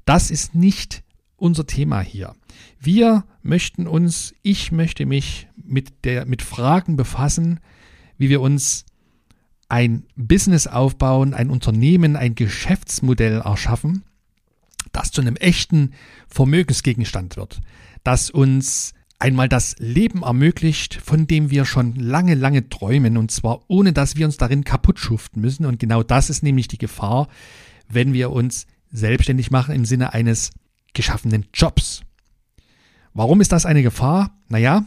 das 0.06 0.32
ist 0.32 0.56
nicht 0.56 1.04
unser 1.36 1.68
Thema 1.68 2.02
hier. 2.02 2.36
Wir 2.80 3.26
möchten 3.42 3.88
uns, 3.88 4.34
ich 4.42 4.72
möchte 4.72 5.06
mich 5.06 5.48
mit 5.56 6.06
der, 6.06 6.26
mit 6.26 6.42
Fragen 6.42 6.96
befassen, 6.96 7.60
wie 8.18 8.30
wir 8.30 8.42
uns 8.42 8.86
ein 9.68 10.06
Business 10.16 10.68
aufbauen, 10.68 11.34
ein 11.34 11.50
Unternehmen, 11.50 12.16
ein 12.16 12.36
Geschäftsmodell 12.36 13.42
erschaffen, 13.42 14.04
das 14.96 15.12
zu 15.12 15.22
einem 15.22 15.36
echten 15.36 15.92
Vermögensgegenstand 16.28 17.38
wird, 17.38 17.62
das 18.04 18.30
uns 18.30 18.94
einmal 19.20 19.50
das 19.50 19.76
Leben 19.80 20.24
ermöglicht, 20.24 20.96
von 20.96 21.28
dem 21.28 21.50
wir 21.50 21.66
schon 21.66 21.96
lange, 21.96 22.36
lange 22.36 22.70
träumen, 22.70 23.18
und 23.18 23.32
zwar 23.32 23.62
ohne 23.68 23.94
dass 23.94 24.16
wir 24.16 24.26
uns 24.26 24.38
darin 24.38 24.64
kaputt 24.64 25.00
schuften 25.00 25.42
müssen. 25.42 25.66
Und 25.66 25.80
genau 25.80 26.04
das 26.04 26.30
ist 26.30 26.44
nämlich 26.44 26.68
die 26.68 26.78
Gefahr, 26.78 27.28
wenn 27.90 28.14
wir 28.14 28.32
uns 28.32 28.68
selbstständig 28.92 29.52
machen 29.52 29.76
im 29.76 29.86
Sinne 29.86 30.14
eines 30.14 30.52
geschaffenen 30.94 31.46
Jobs. 31.54 32.02
Warum 33.14 33.42
ist 33.42 33.52
das 33.52 33.66
eine 33.66 33.84
Gefahr? 33.84 34.38
Naja, 34.50 34.86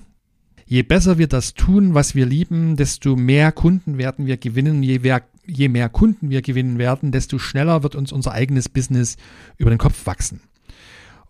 je 0.66 0.82
besser 0.82 1.18
wir 1.18 1.28
das 1.28 1.54
tun, 1.54 1.94
was 1.94 2.14
wir 2.14 2.26
lieben, 2.26 2.76
desto 2.76 3.16
mehr 3.16 3.52
Kunden 3.52 3.98
werden 3.98 4.26
wir 4.26 4.36
gewinnen. 4.36 4.82
Je 4.82 4.98
mehr, 4.98 5.22
je 5.48 5.68
mehr 5.68 5.88
Kunden 5.88 6.30
wir 6.30 6.42
gewinnen 6.42 6.78
werden, 6.78 7.10
desto 7.10 7.38
schneller 7.38 7.82
wird 7.82 7.96
uns 7.96 8.12
unser 8.12 8.32
eigenes 8.32 8.68
Business 8.68 9.16
über 9.56 9.70
den 9.70 9.78
Kopf 9.78 10.06
wachsen. 10.06 10.40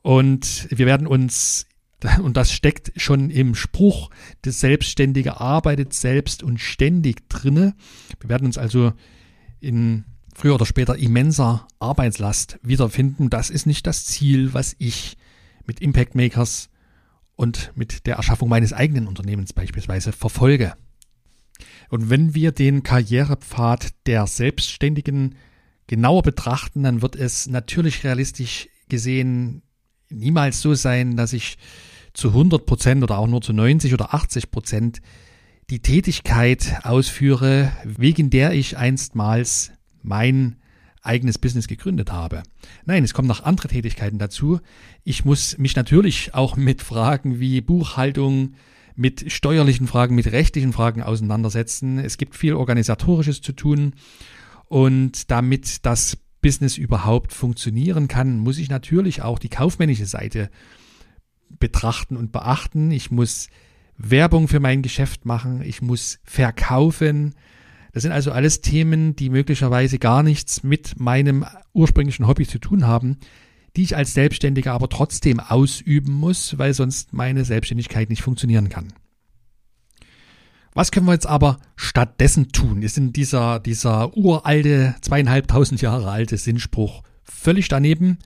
Und 0.02 0.68
wir 0.70 0.87
werden 0.87 1.06
uns, 1.06 1.66
und 2.22 2.37
das 2.37 2.52
steckt 2.52 2.92
schon 2.96 3.30
im 3.30 3.54
Spruch, 3.54 4.10
das 4.42 4.60
Selbstständige 4.60 5.40
arbeitet 5.40 5.94
selbst 5.94 6.42
und 6.42 6.58
ständig 6.58 7.28
drinne. 7.28 7.75
Wir 8.20 8.28
werden 8.28 8.46
uns 8.46 8.58
also 8.58 8.92
in 9.60 10.04
früher 10.34 10.54
oder 10.54 10.66
später 10.66 10.96
immenser 10.96 11.66
Arbeitslast 11.80 12.58
wiederfinden. 12.62 13.30
Das 13.30 13.50
ist 13.50 13.66
nicht 13.66 13.87
das 13.87 14.04
Ziel, 14.04 14.54
was 14.54 14.76
ich 14.78 15.16
mit 15.66 15.80
Impact 15.80 16.14
Makers 16.14 16.70
und 17.34 17.72
mit 17.75 18.06
der 18.06 18.16
Erschaffung 18.16 18.48
meines 18.48 18.72
eigenen 18.72 19.06
Unternehmens 19.06 19.52
beispielsweise 19.52 20.12
verfolge. 20.12 20.75
Und 21.88 22.10
wenn 22.10 22.34
wir 22.34 22.52
den 22.52 22.82
Karrierepfad 22.82 23.90
der 24.06 24.26
Selbstständigen 24.26 25.36
genauer 25.86 26.22
betrachten, 26.22 26.82
dann 26.82 27.02
wird 27.02 27.16
es 27.16 27.48
natürlich 27.48 28.04
realistisch 28.04 28.68
gesehen 28.88 29.62
niemals 30.10 30.60
so 30.60 30.74
sein, 30.74 31.16
dass 31.16 31.32
ich 31.32 31.58
zu 32.14 32.28
100 32.28 32.66
Prozent 32.66 33.02
oder 33.02 33.18
auch 33.18 33.26
nur 33.26 33.42
zu 33.42 33.52
90 33.52 33.94
oder 33.94 34.14
80 34.14 34.50
Prozent 34.50 35.00
die 35.70 35.80
Tätigkeit 35.80 36.80
ausführe, 36.82 37.72
wegen 37.84 38.30
der 38.30 38.52
ich 38.52 38.76
einstmals 38.76 39.72
mein 40.02 40.56
eigenes 41.02 41.38
Business 41.38 41.68
gegründet 41.68 42.10
habe. 42.10 42.42
Nein, 42.84 43.04
es 43.04 43.14
kommen 43.14 43.28
noch 43.28 43.44
andere 43.44 43.68
Tätigkeiten 43.68 44.18
dazu. 44.18 44.60
Ich 45.04 45.24
muss 45.24 45.58
mich 45.58 45.76
natürlich 45.76 46.34
auch 46.34 46.56
mit 46.56 46.82
Fragen 46.82 47.38
wie 47.38 47.60
Buchhaltung, 47.60 48.54
mit 48.98 49.30
steuerlichen 49.30 49.86
Fragen, 49.86 50.16
mit 50.16 50.32
rechtlichen 50.32 50.72
Fragen 50.72 51.02
auseinandersetzen. 51.02 51.98
Es 51.98 52.18
gibt 52.18 52.34
viel 52.34 52.54
organisatorisches 52.54 53.40
zu 53.40 53.52
tun 53.52 53.94
und 54.66 55.30
damit 55.30 55.86
das 55.86 56.18
Business 56.42 56.76
überhaupt 56.76 57.32
funktionieren 57.32 58.08
kann, 58.08 58.38
muss 58.38 58.58
ich 58.58 58.68
natürlich 58.68 59.22
auch 59.22 59.38
die 59.38 59.48
kaufmännische 59.48 60.06
Seite 60.06 60.50
betrachten 61.60 62.16
und 62.16 62.32
beachten. 62.32 62.90
Ich 62.90 63.12
muss 63.12 63.48
Werbung 63.96 64.48
für 64.48 64.60
mein 64.60 64.82
Geschäft 64.82 65.24
machen, 65.24 65.62
ich 65.62 65.80
muss 65.80 66.18
verkaufen, 66.24 67.36
das 67.92 68.02
sind 68.02 68.12
also 68.12 68.32
alles 68.32 68.62
Themen, 68.62 69.14
die 69.14 69.30
möglicherweise 69.30 69.98
gar 70.00 70.24
nichts 70.24 70.64
mit 70.64 70.98
meinem 70.98 71.46
ursprünglichen 71.72 72.26
Hobby 72.26 72.46
zu 72.46 72.58
tun 72.58 72.86
haben, 72.86 73.18
die 73.76 73.82
ich 73.82 73.96
als 73.96 74.14
Selbstständiger 74.14 74.72
aber 74.72 74.88
trotzdem 74.88 75.40
ausüben 75.40 76.12
muss, 76.12 76.58
weil 76.58 76.75
sonst 76.75 77.12
meine 77.12 77.44
Selbstständigkeit 77.44 78.10
nicht 78.10 78.22
funktionieren 78.22 78.68
kann. 78.68 78.92
Was 80.75 80.92
können 80.92 81.06
wir 81.06 81.12
jetzt 81.12 81.26
aber 81.26 81.58
stattdessen 81.76 82.52
tun? 82.52 82.82
Ist 82.82 82.98
in 82.98 83.12
dieser, 83.12 83.58
dieser 83.58 84.16
uralte, 84.16 84.94
zweieinhalbtausend 85.00 85.82
Jahre 85.82 86.10
alte 86.10 86.37
Sinnspruch 86.37 87.02
völlig 87.25 87.68
daneben? 87.68 88.18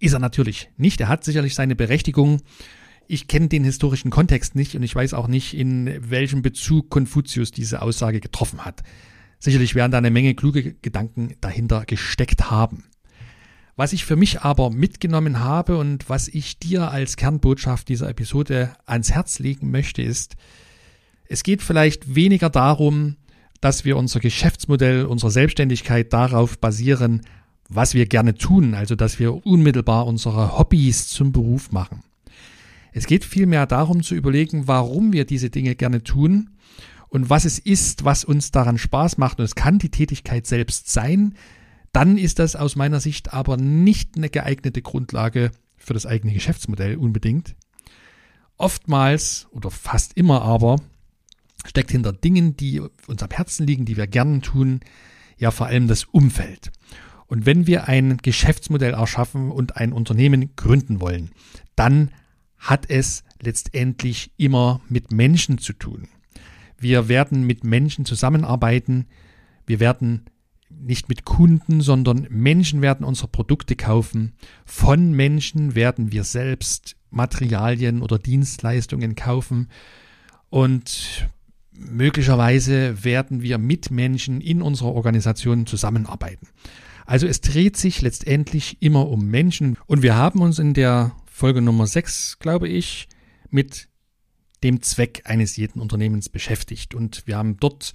Ist 0.00 0.12
er 0.12 0.18
natürlich 0.18 0.70
nicht. 0.76 1.00
Er 1.00 1.08
hat 1.08 1.24
sicherlich 1.24 1.54
seine 1.54 1.74
Berechtigung. 1.74 2.42
Ich 3.06 3.28
kenne 3.28 3.48
den 3.48 3.64
historischen 3.64 4.10
Kontext 4.10 4.54
nicht 4.54 4.74
und 4.76 4.82
ich 4.82 4.94
weiß 4.94 5.14
auch 5.14 5.28
nicht, 5.28 5.54
in 5.54 6.10
welchem 6.10 6.42
Bezug 6.42 6.90
Konfuzius 6.90 7.50
diese 7.50 7.80
Aussage 7.80 8.20
getroffen 8.20 8.64
hat. 8.64 8.82
Sicherlich 9.38 9.74
werden 9.74 9.92
da 9.92 9.98
eine 9.98 10.10
Menge 10.10 10.34
kluge 10.34 10.74
Gedanken 10.74 11.34
dahinter 11.40 11.84
gesteckt 11.86 12.50
haben. 12.50 12.84
Was 13.78 13.92
ich 13.92 14.04
für 14.04 14.16
mich 14.16 14.40
aber 14.40 14.70
mitgenommen 14.70 15.38
habe 15.38 15.76
und 15.76 16.10
was 16.10 16.26
ich 16.26 16.58
dir 16.58 16.90
als 16.90 17.16
Kernbotschaft 17.16 17.88
dieser 17.88 18.08
Episode 18.08 18.72
ans 18.86 19.12
Herz 19.12 19.38
legen 19.38 19.70
möchte, 19.70 20.02
ist, 20.02 20.34
es 21.28 21.44
geht 21.44 21.62
vielleicht 21.62 22.16
weniger 22.16 22.50
darum, 22.50 23.18
dass 23.60 23.84
wir 23.84 23.96
unser 23.96 24.18
Geschäftsmodell, 24.18 25.04
unsere 25.04 25.30
Selbstständigkeit 25.30 26.12
darauf 26.12 26.58
basieren, 26.58 27.20
was 27.68 27.94
wir 27.94 28.06
gerne 28.06 28.34
tun, 28.34 28.74
also 28.74 28.96
dass 28.96 29.20
wir 29.20 29.46
unmittelbar 29.46 30.08
unsere 30.08 30.58
Hobbys 30.58 31.06
zum 31.06 31.30
Beruf 31.30 31.70
machen. 31.70 32.02
Es 32.90 33.06
geht 33.06 33.24
vielmehr 33.24 33.64
darum 33.66 34.02
zu 34.02 34.16
überlegen, 34.16 34.66
warum 34.66 35.12
wir 35.12 35.24
diese 35.24 35.50
Dinge 35.50 35.76
gerne 35.76 36.02
tun 36.02 36.50
und 37.10 37.30
was 37.30 37.44
es 37.44 37.60
ist, 37.60 38.04
was 38.04 38.24
uns 38.24 38.50
daran 38.50 38.76
Spaß 38.76 39.18
macht. 39.18 39.38
Und 39.38 39.44
es 39.44 39.54
kann 39.54 39.78
die 39.78 39.90
Tätigkeit 39.90 40.48
selbst 40.48 40.92
sein. 40.92 41.34
Dann 41.92 42.18
ist 42.18 42.38
das 42.38 42.56
aus 42.56 42.76
meiner 42.76 43.00
Sicht 43.00 43.32
aber 43.32 43.56
nicht 43.56 44.16
eine 44.16 44.28
geeignete 44.28 44.82
Grundlage 44.82 45.50
für 45.76 45.94
das 45.94 46.06
eigene 46.06 46.34
Geschäftsmodell 46.34 46.96
unbedingt. 46.96 47.54
Oftmals 48.56 49.46
oder 49.50 49.70
fast 49.70 50.16
immer 50.16 50.42
aber 50.42 50.80
steckt 51.64 51.90
hinter 51.90 52.12
Dingen, 52.12 52.56
die 52.56 52.80
uns 53.06 53.22
am 53.22 53.30
Herzen 53.30 53.66
liegen, 53.66 53.84
die 53.84 53.96
wir 53.96 54.06
gerne 54.06 54.40
tun, 54.40 54.80
ja 55.38 55.50
vor 55.50 55.66
allem 55.66 55.88
das 55.88 56.04
Umfeld. 56.04 56.72
Und 57.26 57.46
wenn 57.46 57.66
wir 57.66 57.88
ein 57.88 58.16
Geschäftsmodell 58.18 58.94
erschaffen 58.94 59.50
und 59.50 59.76
ein 59.76 59.92
Unternehmen 59.92 60.56
gründen 60.56 61.00
wollen, 61.00 61.30
dann 61.76 62.10
hat 62.56 62.90
es 62.90 63.22
letztendlich 63.40 64.32
immer 64.36 64.80
mit 64.88 65.12
Menschen 65.12 65.58
zu 65.58 65.72
tun. 65.72 66.08
Wir 66.78 67.08
werden 67.08 67.44
mit 67.44 67.64
Menschen 67.64 68.04
zusammenarbeiten. 68.04 69.06
Wir 69.66 69.78
werden 69.78 70.24
nicht 70.70 71.08
mit 71.08 71.24
Kunden, 71.24 71.80
sondern 71.80 72.26
Menschen 72.30 72.82
werden 72.82 73.04
unsere 73.04 73.28
Produkte 73.28 73.76
kaufen. 73.76 74.32
Von 74.64 75.12
Menschen 75.12 75.74
werden 75.74 76.12
wir 76.12 76.24
selbst 76.24 76.96
Materialien 77.10 78.02
oder 78.02 78.18
Dienstleistungen 78.18 79.14
kaufen. 79.14 79.68
Und 80.50 81.28
möglicherweise 81.72 83.04
werden 83.04 83.42
wir 83.42 83.58
mit 83.58 83.90
Menschen 83.90 84.40
in 84.40 84.62
unserer 84.62 84.92
Organisation 84.92 85.66
zusammenarbeiten. 85.66 86.48
Also 87.06 87.26
es 87.26 87.40
dreht 87.40 87.76
sich 87.76 88.02
letztendlich 88.02 88.76
immer 88.80 89.08
um 89.08 89.26
Menschen. 89.26 89.78
Und 89.86 90.02
wir 90.02 90.14
haben 90.14 90.42
uns 90.42 90.58
in 90.58 90.74
der 90.74 91.12
Folge 91.26 91.62
Nummer 91.62 91.86
6, 91.86 92.38
glaube 92.38 92.68
ich, 92.68 93.08
mit 93.50 93.88
dem 94.62 94.82
Zweck 94.82 95.22
eines 95.24 95.56
jeden 95.56 95.80
Unternehmens 95.80 96.28
beschäftigt. 96.28 96.94
Und 96.94 97.26
wir 97.26 97.36
haben 97.36 97.56
dort 97.58 97.94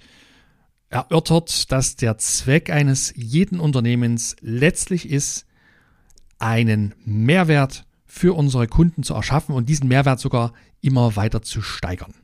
erörtert, 0.90 1.72
dass 1.72 1.96
der 1.96 2.18
Zweck 2.18 2.70
eines 2.70 3.12
jeden 3.16 3.60
Unternehmens 3.60 4.36
letztlich 4.40 5.08
ist, 5.08 5.46
einen 6.38 6.94
Mehrwert 7.04 7.86
für 8.06 8.34
unsere 8.34 8.68
Kunden 8.68 9.02
zu 9.02 9.14
erschaffen 9.14 9.54
und 9.54 9.68
diesen 9.68 9.88
Mehrwert 9.88 10.20
sogar 10.20 10.52
immer 10.80 11.16
weiter 11.16 11.42
zu 11.42 11.62
steigern. 11.62 12.14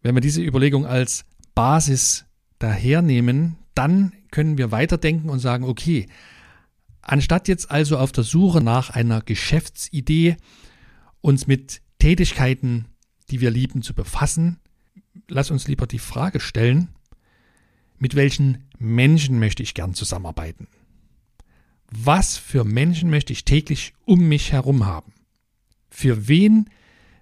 Wenn 0.00 0.14
wir 0.14 0.20
diese 0.20 0.42
Überlegung 0.42 0.86
als 0.86 1.24
Basis 1.54 2.24
dahernehmen, 2.58 3.56
dann 3.74 4.12
können 4.30 4.58
wir 4.58 4.70
weiterdenken 4.70 5.28
und 5.28 5.40
sagen, 5.40 5.64
okay, 5.64 6.06
anstatt 7.02 7.48
jetzt 7.48 7.70
also 7.70 7.98
auf 7.98 8.12
der 8.12 8.24
Suche 8.24 8.60
nach 8.60 8.90
einer 8.90 9.20
Geschäftsidee 9.20 10.36
uns 11.20 11.46
mit 11.46 11.82
Tätigkeiten, 11.98 12.86
die 13.30 13.40
wir 13.40 13.50
lieben, 13.50 13.82
zu 13.82 13.94
befassen, 13.94 14.60
lass 15.28 15.50
uns 15.50 15.68
lieber 15.68 15.86
die 15.86 15.98
Frage 15.98 16.40
stellen, 16.40 16.88
mit 17.98 18.14
welchen 18.14 18.68
Menschen 18.78 19.38
möchte 19.38 19.62
ich 19.62 19.74
gern 19.74 19.94
zusammenarbeiten? 19.94 20.68
Was 21.90 22.36
für 22.36 22.64
Menschen 22.64 23.10
möchte 23.10 23.32
ich 23.32 23.44
täglich 23.44 23.94
um 24.04 24.28
mich 24.28 24.52
herum 24.52 24.86
haben? 24.86 25.12
Für 25.90 26.28
wen 26.28 26.68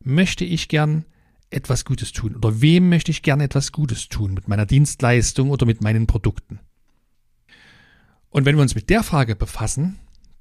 möchte 0.02 0.44
ich 0.44 0.68
gern 0.68 1.04
etwas 1.50 1.84
Gutes 1.84 2.12
tun? 2.12 2.34
Oder 2.36 2.60
wem 2.60 2.88
möchte 2.88 3.10
ich 3.10 3.22
gerne 3.22 3.44
etwas 3.44 3.72
Gutes 3.72 4.08
tun 4.08 4.34
mit 4.34 4.48
meiner 4.48 4.66
Dienstleistung 4.66 5.50
oder 5.50 5.66
mit 5.66 5.82
meinen 5.82 6.06
Produkten? 6.06 6.58
Und 8.30 8.44
wenn 8.44 8.56
wir 8.56 8.62
uns 8.62 8.74
mit 8.74 8.90
der 8.90 9.02
Frage 9.02 9.36
befassen, 9.36 9.98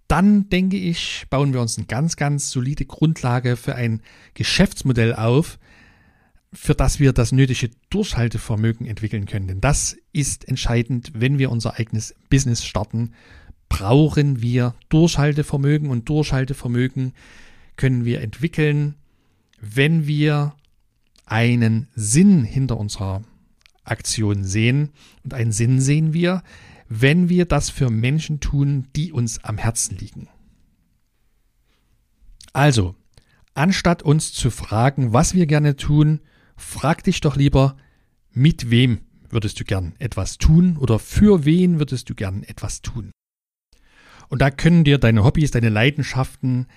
dann 0.07 0.49
denke 0.49 0.77
ich, 0.77 1.25
bauen 1.29 1.53
wir 1.53 1.61
uns 1.61 1.77
eine 1.77 1.87
ganz, 1.87 2.15
ganz 2.15 2.51
solide 2.51 2.85
Grundlage 2.85 3.55
für 3.55 3.75
ein 3.75 4.01
Geschäftsmodell 4.33 5.13
auf, 5.13 5.57
für 6.55 6.73
das 6.73 6.99
wir 6.99 7.13
das 7.13 7.31
nötige 7.31 7.69
Durchhaltevermögen 7.89 8.87
entwickeln 8.87 9.25
können. 9.25 9.47
Denn 9.47 9.61
das 9.61 9.97
ist 10.13 10.47
entscheidend, 10.47 11.11
wenn 11.13 11.37
wir 11.37 11.51
unser 11.51 11.77
eigenes 11.77 12.15
Business 12.29 12.65
starten, 12.65 13.13
brauchen 13.69 14.41
wir 14.41 14.75
Durchhaltevermögen 14.89 15.89
und 15.89 16.07
Durchhaltevermögen 16.07 17.13
können 17.75 18.05
wir 18.05 18.21
entwickeln, 18.21 18.95
wenn 19.59 20.07
wir 20.07 20.55
einen 21.25 21.87
Sinn 21.95 22.43
hinter 22.43 22.77
unserer 22.77 23.23
Aktion 23.83 24.43
sehen. 24.43 24.91
Und 25.23 25.33
einen 25.33 25.51
Sinn 25.51 25.81
sehen 25.81 26.13
wir, 26.13 26.43
wenn 26.87 27.29
wir 27.29 27.45
das 27.45 27.69
für 27.69 27.89
Menschen 27.89 28.39
tun, 28.39 28.87
die 28.95 29.11
uns 29.11 29.43
am 29.43 29.57
Herzen 29.57 29.97
liegen. 29.97 30.29
Also, 32.53 32.95
anstatt 33.53 34.03
uns 34.03 34.31
zu 34.31 34.49
fragen, 34.51 35.11
was 35.11 35.33
wir 35.33 35.47
gerne 35.47 35.75
tun, 35.75 36.21
frag 36.55 37.03
dich 37.03 37.21
doch 37.21 37.35
lieber, 37.35 37.77
mit 38.31 38.69
wem 38.69 39.01
würdest 39.29 39.59
du 39.59 39.63
gern 39.63 39.93
etwas 39.99 40.37
tun 40.37 40.77
oder 40.77 40.99
für 40.99 41.45
wen 41.45 41.79
würdest 41.79 42.09
du 42.09 42.15
gern 42.15 42.43
etwas 42.43 42.81
tun. 42.81 43.11
Und 44.29 44.41
da 44.41 44.49
können 44.49 44.83
dir 44.83 44.97
deine 44.97 45.23
Hobbys, 45.23 45.51
deine 45.51 45.69
Leidenschaften, 45.69 46.67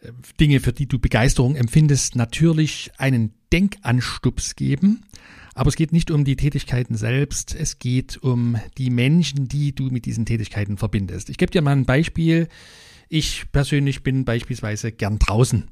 äh, 0.00 0.12
Dinge, 0.40 0.60
für 0.60 0.72
die 0.72 0.86
du 0.86 0.98
Begeisterung 0.98 1.56
empfindest, 1.56 2.16
natürlich 2.16 2.90
einen 2.98 3.32
Denkanstups 3.52 4.56
geben. 4.56 5.04
Aber 5.54 5.68
es 5.68 5.76
geht 5.76 5.92
nicht 5.92 6.10
um 6.10 6.24
die 6.24 6.36
Tätigkeiten 6.36 6.96
selbst, 6.96 7.54
es 7.54 7.78
geht 7.78 8.16
um 8.18 8.56
die 8.76 8.90
Menschen, 8.90 9.48
die 9.48 9.74
du 9.74 9.90
mit 9.90 10.06
diesen 10.06 10.24
Tätigkeiten 10.24 10.76
verbindest. 10.76 11.30
Ich 11.30 11.38
gebe 11.38 11.50
dir 11.50 11.62
mal 11.62 11.72
ein 11.72 11.84
Beispiel. 11.84 12.48
Ich 13.08 13.50
persönlich 13.50 14.02
bin 14.02 14.24
beispielsweise 14.24 14.92
gern 14.92 15.18
draußen. 15.18 15.68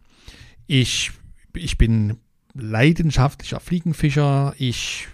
Ich, 0.66 1.12
ich 1.54 1.78
bin 1.78 2.16
leidenschaftlicher 2.56 3.60
Fliegenfischer. 3.60 4.54
Ich 4.58 5.08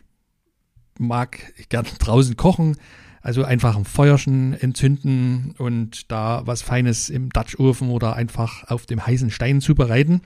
mag 0.98 1.52
gern 1.68 1.87
draußen 1.98 2.37
kochen. 2.37 2.76
Also 3.20 3.44
einfach 3.44 3.76
ein 3.76 3.85
Feuerchen 3.85 4.52
entzünden 4.52 5.55
und 5.57 6.11
da 6.11 6.42
was 6.44 6.61
Feines 6.61 7.09
im 7.09 7.31
Dutch 7.31 7.57
Ofen 7.57 7.90
oder 7.90 8.16
einfach 8.16 8.64
auf 8.64 8.85
dem 8.85 9.07
heißen 9.07 9.31
Stein 9.31 9.61
zubereiten. 9.61 10.22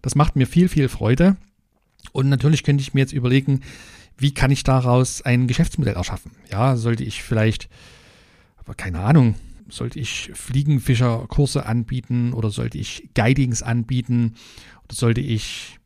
Das 0.00 0.14
macht 0.14 0.36
mir 0.36 0.46
viel, 0.46 0.68
viel 0.68 0.88
Freude. 0.88 1.36
Und 2.12 2.28
natürlich 2.28 2.62
könnte 2.62 2.82
ich 2.82 2.94
mir 2.94 3.00
jetzt 3.00 3.12
überlegen, 3.12 3.62
wie 4.16 4.32
kann 4.32 4.52
ich 4.52 4.62
daraus 4.62 5.22
ein 5.22 5.48
Geschäftsmodell 5.48 5.94
erschaffen? 5.94 6.30
Ja, 6.52 6.76
sollte 6.76 7.02
ich 7.02 7.22
vielleicht, 7.22 7.68
aber 8.58 8.74
keine 8.74 9.00
Ahnung, 9.00 9.34
sollte 9.68 9.98
ich 9.98 10.30
Fliegenfischerkurse 10.34 11.66
anbieten 11.66 12.32
oder 12.32 12.50
sollte 12.50 12.78
ich 12.78 13.08
Guidings 13.14 13.62
anbieten 13.62 14.34
oder 14.84 14.94
sollte 14.94 15.20
ich 15.20 15.79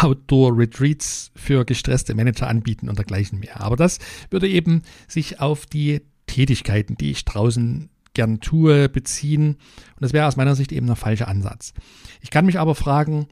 Outdoor-Retreats 0.00 1.30
für 1.36 1.64
gestresste 1.64 2.14
Manager 2.14 2.48
anbieten 2.48 2.88
und 2.88 2.98
dergleichen 2.98 3.38
mehr. 3.38 3.60
Aber 3.60 3.76
das 3.76 3.98
würde 4.30 4.48
eben 4.48 4.82
sich 5.06 5.40
auf 5.40 5.66
die 5.66 6.02
Tätigkeiten, 6.26 6.96
die 6.96 7.10
ich 7.10 7.24
draußen 7.24 7.90
gern 8.14 8.40
tue, 8.40 8.88
beziehen. 8.88 9.48
Und 9.48 10.00
das 10.00 10.12
wäre 10.12 10.26
aus 10.26 10.36
meiner 10.36 10.54
Sicht 10.54 10.72
eben 10.72 10.86
der 10.86 10.96
falsche 10.96 11.28
Ansatz. 11.28 11.74
Ich 12.20 12.30
kann 12.30 12.46
mich 12.46 12.58
aber 12.58 12.74
fragen, 12.74 13.28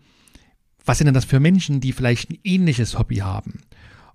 was 0.84 0.98
sind 0.98 1.06
denn 1.06 1.14
das 1.14 1.24
für 1.24 1.40
Menschen, 1.40 1.80
die 1.80 1.92
vielleicht 1.92 2.30
ein 2.30 2.38
ähnliches 2.42 2.98
Hobby 2.98 3.16
haben? 3.16 3.60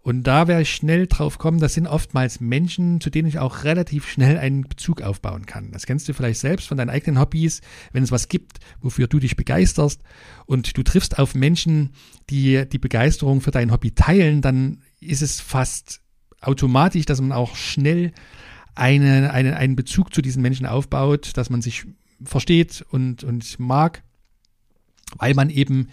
Und 0.02 0.24
da 0.24 0.48
werde 0.48 0.62
ich 0.62 0.74
schnell 0.74 1.08
drauf 1.08 1.38
kommen, 1.38 1.60
das 1.60 1.74
sind 1.74 1.88
oftmals 1.88 2.40
Menschen, 2.40 3.02
zu 3.02 3.10
denen 3.10 3.28
ich 3.28 3.40
auch 3.40 3.64
relativ 3.66 4.08
schnell 4.08 4.38
einen 4.38 4.62
Bezug 4.62 5.02
aufbauen 5.02 5.46
kann. 5.46 5.72
Das 5.72 5.86
kennst 5.86 6.08
du 6.08 6.14
vielleicht 6.14 6.40
selbst 6.40 6.68
von 6.68 6.78
deinen 6.78 6.90
eigenen 6.90 7.20
Hobbys, 7.20 7.62
wenn 7.92 8.04
es 8.04 8.12
was 8.12 8.30
gibt, 8.30 8.60
wofür 8.80 9.08
du 9.08 9.20
dich 9.20 9.36
begeisterst 9.36 10.02
und 10.46 10.78
du 10.78 10.84
triffst 10.84 11.20
auf 11.20 11.36
Menschen, 11.36 11.92
die 12.30 12.68
die 12.70 12.80
Begeisterung 12.80 13.42
für 13.42 13.52
dein 13.52 13.72
Hobby 13.72 13.92
teilen, 13.92 14.42
dann 14.42 14.82
ist 15.02 15.22
es 15.22 15.42
fast 15.42 16.02
automatisch, 16.42 17.06
dass 17.06 17.20
man 17.20 17.32
auch 17.32 17.56
schnell 17.56 18.14
eine, 18.76 19.32
eine, 19.32 19.58
einen 19.58 19.76
Bezug 19.76 20.14
zu 20.14 20.22
diesen 20.22 20.42
Menschen 20.42 20.66
aufbaut, 20.66 21.32
dass 21.36 21.50
man 21.50 21.62
sich 21.62 21.86
versteht 22.24 22.86
und, 22.90 23.24
und 23.24 23.60
mag, 23.60 24.04
weil 25.18 25.34
man 25.34 25.50
eben 25.50 25.90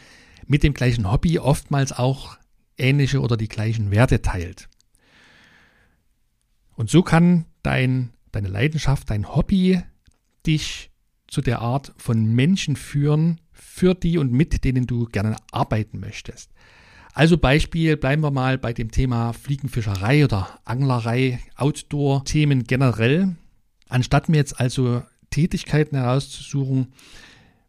mit 0.46 0.62
dem 0.62 0.74
gleichen 0.74 1.10
Hobby 1.10 1.38
oftmals 1.38 1.92
auch 1.92 2.36
ähnliche 2.78 3.20
oder 3.20 3.36
die 3.36 3.48
gleichen 3.48 3.90
Werte 3.90 4.22
teilt. 4.22 4.68
Und 6.76 6.90
so 6.90 7.02
kann 7.02 7.46
dein, 7.62 8.12
deine 8.32 8.48
Leidenschaft, 8.48 9.10
dein 9.10 9.34
Hobby 9.34 9.80
dich 10.46 10.90
zu 11.26 11.40
der 11.40 11.60
Art 11.60 11.92
von 11.96 12.34
Menschen 12.34 12.76
führen, 12.76 13.40
für 13.52 13.94
die 13.94 14.18
und 14.18 14.32
mit 14.32 14.64
denen 14.64 14.86
du 14.86 15.06
gerne 15.06 15.36
arbeiten 15.50 16.00
möchtest. 16.00 16.50
Also 17.12 17.38
Beispiel, 17.38 17.96
bleiben 17.96 18.22
wir 18.22 18.32
mal 18.32 18.58
bei 18.58 18.72
dem 18.72 18.90
Thema 18.90 19.32
Fliegenfischerei 19.32 20.24
oder 20.24 20.58
Anglerei, 20.64 21.38
Outdoor-Themen 21.56 22.64
generell. 22.64 23.36
Anstatt 23.88 24.28
mir 24.28 24.38
jetzt 24.38 24.58
also 24.58 25.02
Tätigkeiten 25.30 25.96
herauszusuchen, 25.96 26.92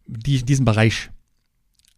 die 0.07 0.35
ich 0.35 0.41
in 0.41 0.47
diesem 0.47 0.65
Bereich 0.65 1.09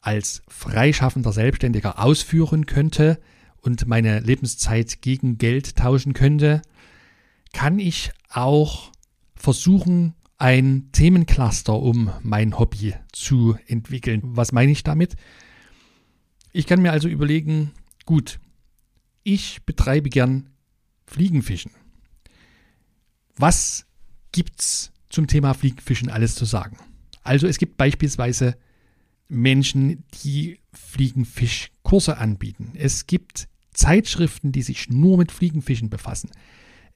als 0.07 0.41
freischaffender 0.47 1.33
Selbstständiger 1.33 2.01
ausführen 2.01 2.65
könnte 2.65 3.19
und 3.57 3.87
meine 3.87 4.21
Lebenszeit 4.21 5.01
gegen 5.01 5.37
Geld 5.37 5.75
tauschen 5.75 6.13
könnte, 6.13 6.61
kann 7.51 7.77
ich 7.77 8.13
auch 8.29 8.93
versuchen, 9.35 10.13
ein 10.37 10.87
Themencluster 10.93 11.73
um 11.73 12.09
mein 12.21 12.57
Hobby 12.57 12.95
zu 13.11 13.57
entwickeln. 13.67 14.21
Was 14.23 14.53
meine 14.53 14.71
ich 14.71 14.81
damit? 14.85 15.17
Ich 16.53 16.67
kann 16.67 16.81
mir 16.81 16.93
also 16.93 17.09
überlegen, 17.09 17.73
gut, 18.05 18.39
ich 19.23 19.65
betreibe 19.65 20.07
gern 20.07 20.51
Fliegenfischen. 21.05 21.73
Was 23.35 23.85
gibt's 24.31 24.93
zum 25.09 25.27
Thema 25.27 25.53
Fliegenfischen 25.53 26.09
alles 26.09 26.35
zu 26.35 26.45
sagen? 26.45 26.77
Also 27.23 27.45
es 27.45 27.57
gibt 27.57 27.75
beispielsweise 27.75 28.55
Menschen, 29.29 30.03
die 30.23 30.59
Fliegenfischkurse 30.73 32.17
anbieten. 32.17 32.71
Es 32.75 33.07
gibt 33.07 33.47
Zeitschriften, 33.73 34.51
die 34.51 34.61
sich 34.61 34.89
nur 34.89 35.17
mit 35.17 35.31
Fliegenfischen 35.31 35.89
befassen. 35.89 36.31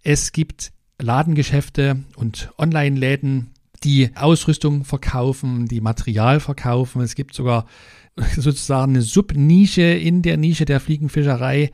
Es 0.04 0.32
gibt 0.32 0.72
Ladengeschäfte 1.00 2.04
und 2.16 2.52
Online-Läden, 2.58 3.52
die 3.84 4.12
Ausrüstung 4.16 4.84
verkaufen, 4.84 5.68
die 5.68 5.82
Material 5.82 6.40
verkaufen. 6.40 7.02
Es 7.02 7.16
gibt 7.16 7.34
sogar 7.34 7.66
sozusagen 8.36 8.94
eine 8.94 9.02
Subnische 9.02 9.82
in 9.82 10.22
der 10.22 10.38
Nische 10.38 10.66
der 10.66 10.80
Fliegenfischerei, 10.80 11.72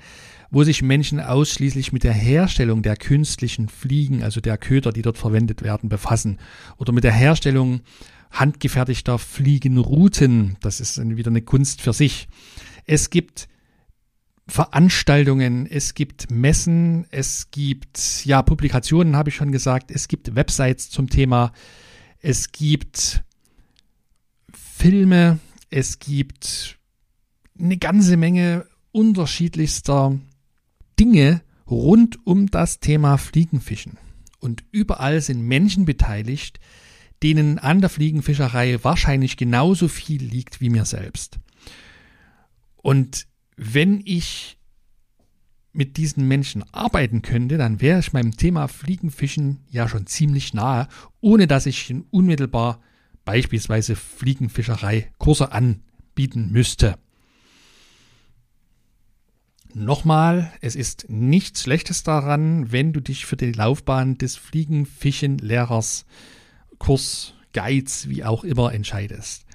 wo 0.50 0.63
sich 0.63 0.82
Menschen 0.82 1.20
ausschließlich 1.20 1.91
mit 1.91 2.04
der 2.04 2.13
Herstellung 2.13 2.82
der 2.82 2.96
künstlichen 2.96 3.67
Fliegen, 3.67 4.24
also 4.24 4.39
der 4.39 4.58
Köder, 4.58 4.93
die 4.93 5.02
dort 5.02 5.17
verwendet 5.17 5.62
werden, 5.62 5.89
befassen. 5.89 6.38
Oder 6.78 6.93
mit 6.93 7.04
der 7.04 7.12
Herstellung 7.12 7.82
handgefertigter 8.39 9.19
Fliegenrouten. 9.19 10.58
Das 10.62 10.80
ist 10.80 11.00
wieder 11.17 11.32
eine 11.32 11.41
Kunst 11.41 11.82
für 11.82 11.93
sich. 11.93 12.28
Es 12.86 13.10
gibt 13.10 13.47
Veranstaltungen, 14.47 15.65
es 15.65 15.93
gibt 15.93 16.32
Messen, 16.32 17.06
es 17.12 17.52
gibt 17.52 18.26
ja 18.26 18.41
Publikationen, 18.41 19.17
habe 19.17 19.30
ich 19.30 19.36
schon 19.36 19.52
gesagt, 19.52 19.91
es 19.91 20.08
gibt 20.08 20.36
Websites 20.36 20.89
zum 20.89 21.10
Thema, 21.10 21.52
es 22.21 22.52
gibt 22.54 23.23
Filme, 24.54 25.39
es 25.69 26.00
gibt 26.00 26.80
eine 27.60 27.78
ganze 27.78 28.15
Menge 28.15 28.65
unterschiedlichster 28.91 30.17
Dinge 30.97 31.41
rund 31.69 32.26
um 32.26 32.50
das 32.50 32.80
Thema 32.80 33.17
Fliegenfischen. 33.17 33.97
Und 34.39 34.63
überall 34.71 35.19
sind 35.19 35.41
Menschen 35.41 35.86
beteiligt, 35.86 36.60
denen 37.23 37.60
an 37.60 37.82
der 37.82 37.89
Fliegenfischerei 37.89 38.84
wahrscheinlich 38.84 39.38
genauso 39.38 39.88
viel 39.88 40.23
liegt 40.23 40.62
wie 40.62 40.69
mir 40.69 40.86
selbst. 40.86 41.39
Und 42.75 43.27
wenn 43.56 44.01
ich 44.06 44.58
mit 45.73 45.97
diesen 45.97 46.27
Menschen 46.27 46.63
arbeiten 46.73 47.21
könnte, 47.21 47.58
dann 47.58 47.82
wäre 47.82 47.99
ich 47.99 48.13
meinem 48.13 48.36
Thema 48.36 48.67
Fliegenfischen 48.67 49.60
ja 49.69 49.88
schon 49.88 50.08
ziemlich 50.08 50.53
nahe, 50.53 50.88
ohne 51.21 51.47
dass 51.47 51.65
ich 51.65 51.93
unmittelbar 52.10 52.82
beispielsweise 53.25 53.95
Fliegenfischerei 53.95 55.12
Kurse 55.17 55.51
anbieten 55.51 56.49
müsste. 56.51 56.97
Nochmal, 59.73 60.51
es 60.62 60.75
ist 60.75 61.06
nichts 61.10 61.62
Schlechtes 61.62 62.01
daran, 62.01 62.71
wenn 62.71 62.93
du 62.93 62.99
dich 62.99 63.27
für 63.27 63.38
die 63.38 63.51
Laufbahn 63.51 64.17
des 64.17 64.36
Fliegenfischenlehrers, 64.36 66.06
Kurs, 66.80 67.34
Guides, 67.54 68.10
wie 68.10 68.24
auch 68.24 68.44
immer 68.44 68.74
entscheidest 68.74 69.48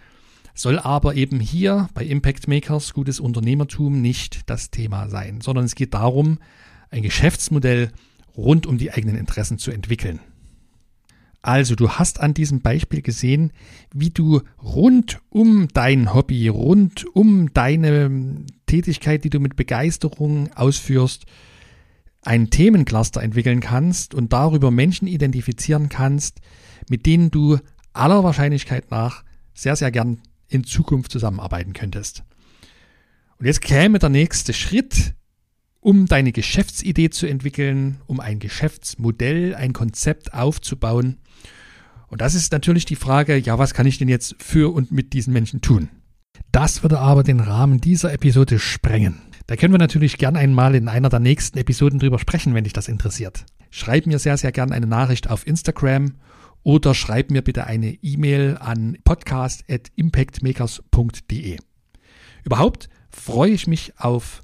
soll 0.54 0.78
aber 0.78 1.14
eben 1.14 1.40
hier 1.40 1.88
bei 1.94 2.04
Impact 2.04 2.48
Makers 2.48 2.92
gutes 2.92 3.20
Unternehmertum 3.20 4.00
nicht 4.00 4.50
das 4.50 4.70
Thema 4.70 5.08
sein, 5.08 5.40
sondern 5.40 5.64
es 5.64 5.74
geht 5.74 5.94
darum, 5.94 6.38
ein 6.90 7.02
Geschäftsmodell 7.02 7.90
rund 8.36 8.66
um 8.66 8.78
die 8.78 8.92
eigenen 8.92 9.16
Interessen 9.16 9.58
zu 9.58 9.70
entwickeln. 9.70 10.20
Also, 11.44 11.74
du 11.74 11.90
hast 11.90 12.20
an 12.20 12.34
diesem 12.34 12.60
Beispiel 12.60 13.02
gesehen, 13.02 13.52
wie 13.92 14.10
du 14.10 14.42
rund 14.62 15.20
um 15.28 15.66
dein 15.74 16.14
Hobby, 16.14 16.46
rund 16.46 17.04
um 17.16 17.52
deine 17.52 18.44
Tätigkeit, 18.66 19.24
die 19.24 19.30
du 19.30 19.40
mit 19.40 19.56
Begeisterung 19.56 20.52
ausführst, 20.52 21.26
ein 22.22 22.50
Themencluster 22.50 23.20
entwickeln 23.20 23.58
kannst 23.58 24.14
und 24.14 24.32
darüber 24.32 24.70
Menschen 24.70 25.08
identifizieren 25.08 25.88
kannst, 25.88 26.40
mit 26.88 27.06
denen 27.06 27.30
du 27.30 27.58
aller 27.92 28.24
Wahrscheinlichkeit 28.24 28.90
nach 28.90 29.24
sehr, 29.54 29.76
sehr 29.76 29.90
gern 29.90 30.20
in 30.48 30.64
Zukunft 30.64 31.12
zusammenarbeiten 31.12 31.72
könntest. 31.72 32.24
Und 33.38 33.46
jetzt 33.46 33.60
käme 33.60 33.98
der 33.98 34.08
nächste 34.08 34.52
Schritt, 34.52 35.14
um 35.80 36.06
deine 36.06 36.32
Geschäftsidee 36.32 37.10
zu 37.10 37.26
entwickeln, 37.26 38.00
um 38.06 38.20
ein 38.20 38.38
Geschäftsmodell, 38.38 39.54
ein 39.54 39.72
Konzept 39.72 40.32
aufzubauen. 40.32 41.18
Und 42.06 42.20
das 42.20 42.34
ist 42.34 42.52
natürlich 42.52 42.84
die 42.84 42.96
Frage, 42.96 43.36
ja, 43.36 43.58
was 43.58 43.74
kann 43.74 43.86
ich 43.86 43.98
denn 43.98 44.08
jetzt 44.08 44.36
für 44.38 44.72
und 44.72 44.92
mit 44.92 45.12
diesen 45.12 45.32
Menschen 45.32 45.60
tun? 45.60 45.88
Das 46.52 46.82
würde 46.82 47.00
aber 47.00 47.24
den 47.24 47.40
Rahmen 47.40 47.80
dieser 47.80 48.12
Episode 48.12 48.58
sprengen. 48.58 49.18
Da 49.46 49.56
können 49.56 49.74
wir 49.74 49.78
natürlich 49.78 50.18
gern 50.18 50.36
einmal 50.36 50.74
in 50.74 50.88
einer 50.88 51.08
der 51.08 51.18
nächsten 51.18 51.58
Episoden 51.58 51.98
drüber 51.98 52.18
sprechen, 52.18 52.54
wenn 52.54 52.64
dich 52.64 52.72
das 52.72 52.88
interessiert. 52.88 53.44
Schreib 53.70 54.06
mir 54.06 54.18
sehr, 54.18 54.36
sehr 54.36 54.52
gern 54.52 54.70
eine 54.70 54.86
Nachricht 54.86 55.30
auf 55.30 55.46
Instagram 55.46 56.14
oder 56.62 56.94
schreib 56.94 57.30
mir 57.30 57.42
bitte 57.42 57.66
eine 57.66 57.98
E-Mail 58.02 58.56
an 58.60 58.98
podcast.impactmakers.de. 59.04 61.58
Überhaupt 62.44 62.88
freue 63.10 63.52
ich 63.52 63.66
mich 63.66 63.92
auf 63.98 64.42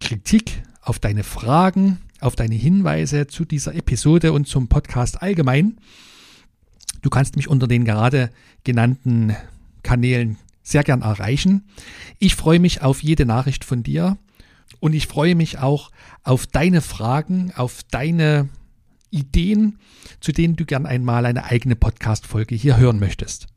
Kritik, 0.00 0.62
auf 0.82 0.98
deine 0.98 1.24
Fragen, 1.24 1.98
auf 2.20 2.36
deine 2.36 2.54
Hinweise 2.54 3.26
zu 3.26 3.44
dieser 3.44 3.74
Episode 3.74 4.32
und 4.32 4.48
zum 4.48 4.68
Podcast 4.68 5.22
allgemein. 5.22 5.78
Du 7.02 7.10
kannst 7.10 7.36
mich 7.36 7.48
unter 7.48 7.66
den 7.66 7.84
gerade 7.84 8.30
genannten 8.64 9.36
Kanälen 9.82 10.38
sehr 10.62 10.84
gern 10.84 11.02
erreichen. 11.02 11.64
Ich 12.18 12.36
freue 12.36 12.60
mich 12.60 12.82
auf 12.82 13.02
jede 13.02 13.26
Nachricht 13.26 13.64
von 13.64 13.82
dir 13.82 14.18
und 14.78 14.92
ich 14.92 15.06
freue 15.06 15.34
mich 15.34 15.58
auch 15.58 15.90
auf 16.22 16.46
deine 16.46 16.80
Fragen, 16.80 17.52
auf 17.56 17.82
deine 17.90 18.48
Ideen, 19.10 19.78
zu 20.20 20.32
denen 20.32 20.56
du 20.56 20.64
gern 20.64 20.86
einmal 20.86 21.26
eine 21.26 21.44
eigene 21.44 21.76
Podcast-Folge 21.76 22.54
hier 22.54 22.76
hören 22.76 22.98
möchtest. 22.98 23.48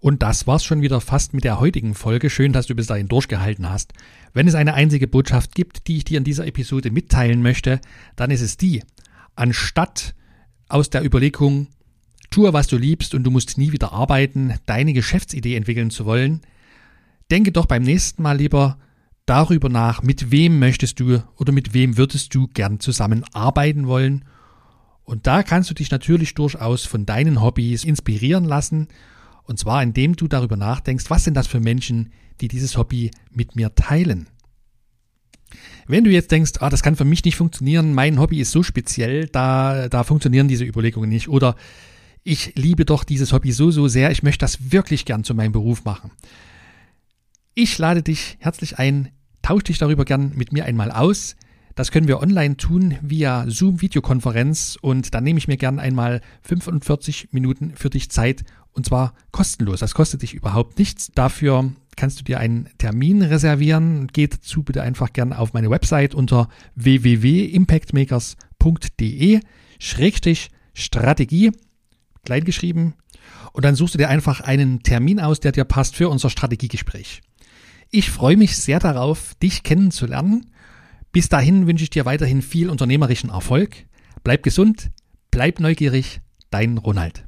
Und 0.00 0.22
das 0.22 0.46
war's 0.46 0.64
schon 0.64 0.80
wieder 0.80 1.00
fast 1.00 1.34
mit 1.34 1.44
der 1.44 1.58
heutigen 1.58 1.94
Folge. 1.94 2.30
Schön, 2.30 2.52
dass 2.52 2.66
du 2.66 2.74
bis 2.74 2.86
dahin 2.86 3.08
durchgehalten 3.08 3.68
hast. 3.68 3.92
Wenn 4.32 4.46
es 4.46 4.54
eine 4.54 4.74
einzige 4.74 5.08
Botschaft 5.08 5.54
gibt, 5.54 5.88
die 5.88 5.98
ich 5.98 6.04
dir 6.04 6.18
in 6.18 6.24
dieser 6.24 6.46
Episode 6.46 6.90
mitteilen 6.90 7.42
möchte, 7.42 7.80
dann 8.14 8.30
ist 8.30 8.40
es 8.40 8.56
die. 8.56 8.82
Anstatt 9.34 10.14
aus 10.68 10.90
der 10.90 11.04
Überlegung, 11.04 11.68
tue, 12.30 12.52
was 12.52 12.68
du 12.68 12.76
liebst 12.76 13.14
und 13.14 13.24
du 13.24 13.30
musst 13.30 13.58
nie 13.58 13.72
wieder 13.72 13.92
arbeiten, 13.92 14.54
deine 14.66 14.92
Geschäftsidee 14.92 15.56
entwickeln 15.56 15.90
zu 15.90 16.04
wollen, 16.04 16.42
denke 17.30 17.50
doch 17.50 17.66
beim 17.66 17.82
nächsten 17.82 18.22
Mal 18.22 18.36
lieber, 18.36 18.78
darüber 19.28 19.68
nach, 19.68 20.02
mit 20.02 20.30
wem 20.30 20.58
möchtest 20.58 21.00
du 21.00 21.22
oder 21.36 21.52
mit 21.52 21.74
wem 21.74 21.96
würdest 21.96 22.34
du 22.34 22.48
gern 22.48 22.80
zusammenarbeiten 22.80 23.86
wollen. 23.86 24.24
Und 25.04 25.26
da 25.26 25.42
kannst 25.42 25.70
du 25.70 25.74
dich 25.74 25.90
natürlich 25.90 26.34
durchaus 26.34 26.84
von 26.84 27.06
deinen 27.06 27.40
Hobbys 27.40 27.84
inspirieren 27.84 28.44
lassen. 28.44 28.88
Und 29.44 29.58
zwar 29.58 29.82
indem 29.82 30.16
du 30.16 30.28
darüber 30.28 30.56
nachdenkst, 30.56 31.06
was 31.08 31.24
sind 31.24 31.34
das 31.34 31.46
für 31.46 31.60
Menschen, 31.60 32.12
die 32.40 32.48
dieses 32.48 32.76
Hobby 32.76 33.10
mit 33.30 33.56
mir 33.56 33.74
teilen. 33.74 34.28
Wenn 35.86 36.04
du 36.04 36.10
jetzt 36.10 36.30
denkst, 36.30 36.52
ah, 36.60 36.68
das 36.68 36.82
kann 36.82 36.96
für 36.96 37.06
mich 37.06 37.24
nicht 37.24 37.36
funktionieren, 37.36 37.94
mein 37.94 38.20
Hobby 38.20 38.40
ist 38.40 38.50
so 38.50 38.62
speziell, 38.62 39.26
da, 39.26 39.88
da 39.88 40.04
funktionieren 40.04 40.48
diese 40.48 40.64
Überlegungen 40.64 41.08
nicht. 41.08 41.28
Oder 41.28 41.56
ich 42.22 42.52
liebe 42.56 42.84
doch 42.84 43.04
dieses 43.04 43.32
Hobby 43.32 43.52
so, 43.52 43.70
so 43.70 43.88
sehr, 43.88 44.10
ich 44.10 44.22
möchte 44.22 44.44
das 44.44 44.70
wirklich 44.72 45.06
gern 45.06 45.24
zu 45.24 45.34
meinem 45.34 45.52
Beruf 45.52 45.84
machen. 45.84 46.10
Ich 47.54 47.78
lade 47.78 48.02
dich 48.02 48.36
herzlich 48.40 48.78
ein, 48.78 49.08
Tausch 49.48 49.64
dich 49.64 49.78
darüber 49.78 50.04
gern 50.04 50.32
mit 50.36 50.52
mir 50.52 50.66
einmal 50.66 50.90
aus. 50.90 51.34
Das 51.74 51.90
können 51.90 52.06
wir 52.06 52.20
online 52.20 52.58
tun 52.58 52.98
via 53.00 53.46
Zoom-Videokonferenz 53.48 54.76
und 54.78 55.14
dann 55.14 55.24
nehme 55.24 55.38
ich 55.38 55.48
mir 55.48 55.56
gern 55.56 55.78
einmal 55.78 56.20
45 56.42 57.30
Minuten 57.32 57.72
für 57.74 57.88
dich 57.88 58.10
Zeit 58.10 58.44
und 58.72 58.84
zwar 58.84 59.14
kostenlos. 59.32 59.80
Das 59.80 59.94
kostet 59.94 60.20
dich 60.20 60.34
überhaupt 60.34 60.78
nichts. 60.78 61.10
Dafür 61.14 61.72
kannst 61.96 62.20
du 62.20 62.24
dir 62.24 62.40
einen 62.40 62.68
Termin 62.76 63.22
reservieren. 63.22 64.08
Geh 64.12 64.26
dazu 64.26 64.64
bitte 64.64 64.82
einfach 64.82 65.14
gern 65.14 65.32
auf 65.32 65.54
meine 65.54 65.70
Website 65.70 66.14
unter 66.14 66.50
www.impactmakers.de 66.74 69.40
Schrägstrich 69.78 70.50
Strategie, 70.74 71.52
kleingeschrieben. 72.22 72.92
und 73.54 73.64
dann 73.64 73.76
suchst 73.76 73.94
du 73.94 73.98
dir 73.98 74.10
einfach 74.10 74.42
einen 74.42 74.82
Termin 74.82 75.20
aus, 75.20 75.40
der 75.40 75.52
dir 75.52 75.64
passt 75.64 75.96
für 75.96 76.10
unser 76.10 76.28
Strategiegespräch. 76.28 77.22
Ich 77.90 78.10
freue 78.10 78.36
mich 78.36 78.56
sehr 78.58 78.80
darauf, 78.80 79.34
dich 79.36 79.62
kennenzulernen. 79.62 80.52
Bis 81.10 81.28
dahin 81.28 81.66
wünsche 81.66 81.84
ich 81.84 81.90
dir 81.90 82.04
weiterhin 82.04 82.42
viel 82.42 82.68
unternehmerischen 82.68 83.30
Erfolg. 83.30 83.86
Bleib 84.24 84.42
gesund, 84.42 84.90
bleib 85.30 85.58
neugierig, 85.58 86.20
dein 86.50 86.76
Ronald. 86.76 87.27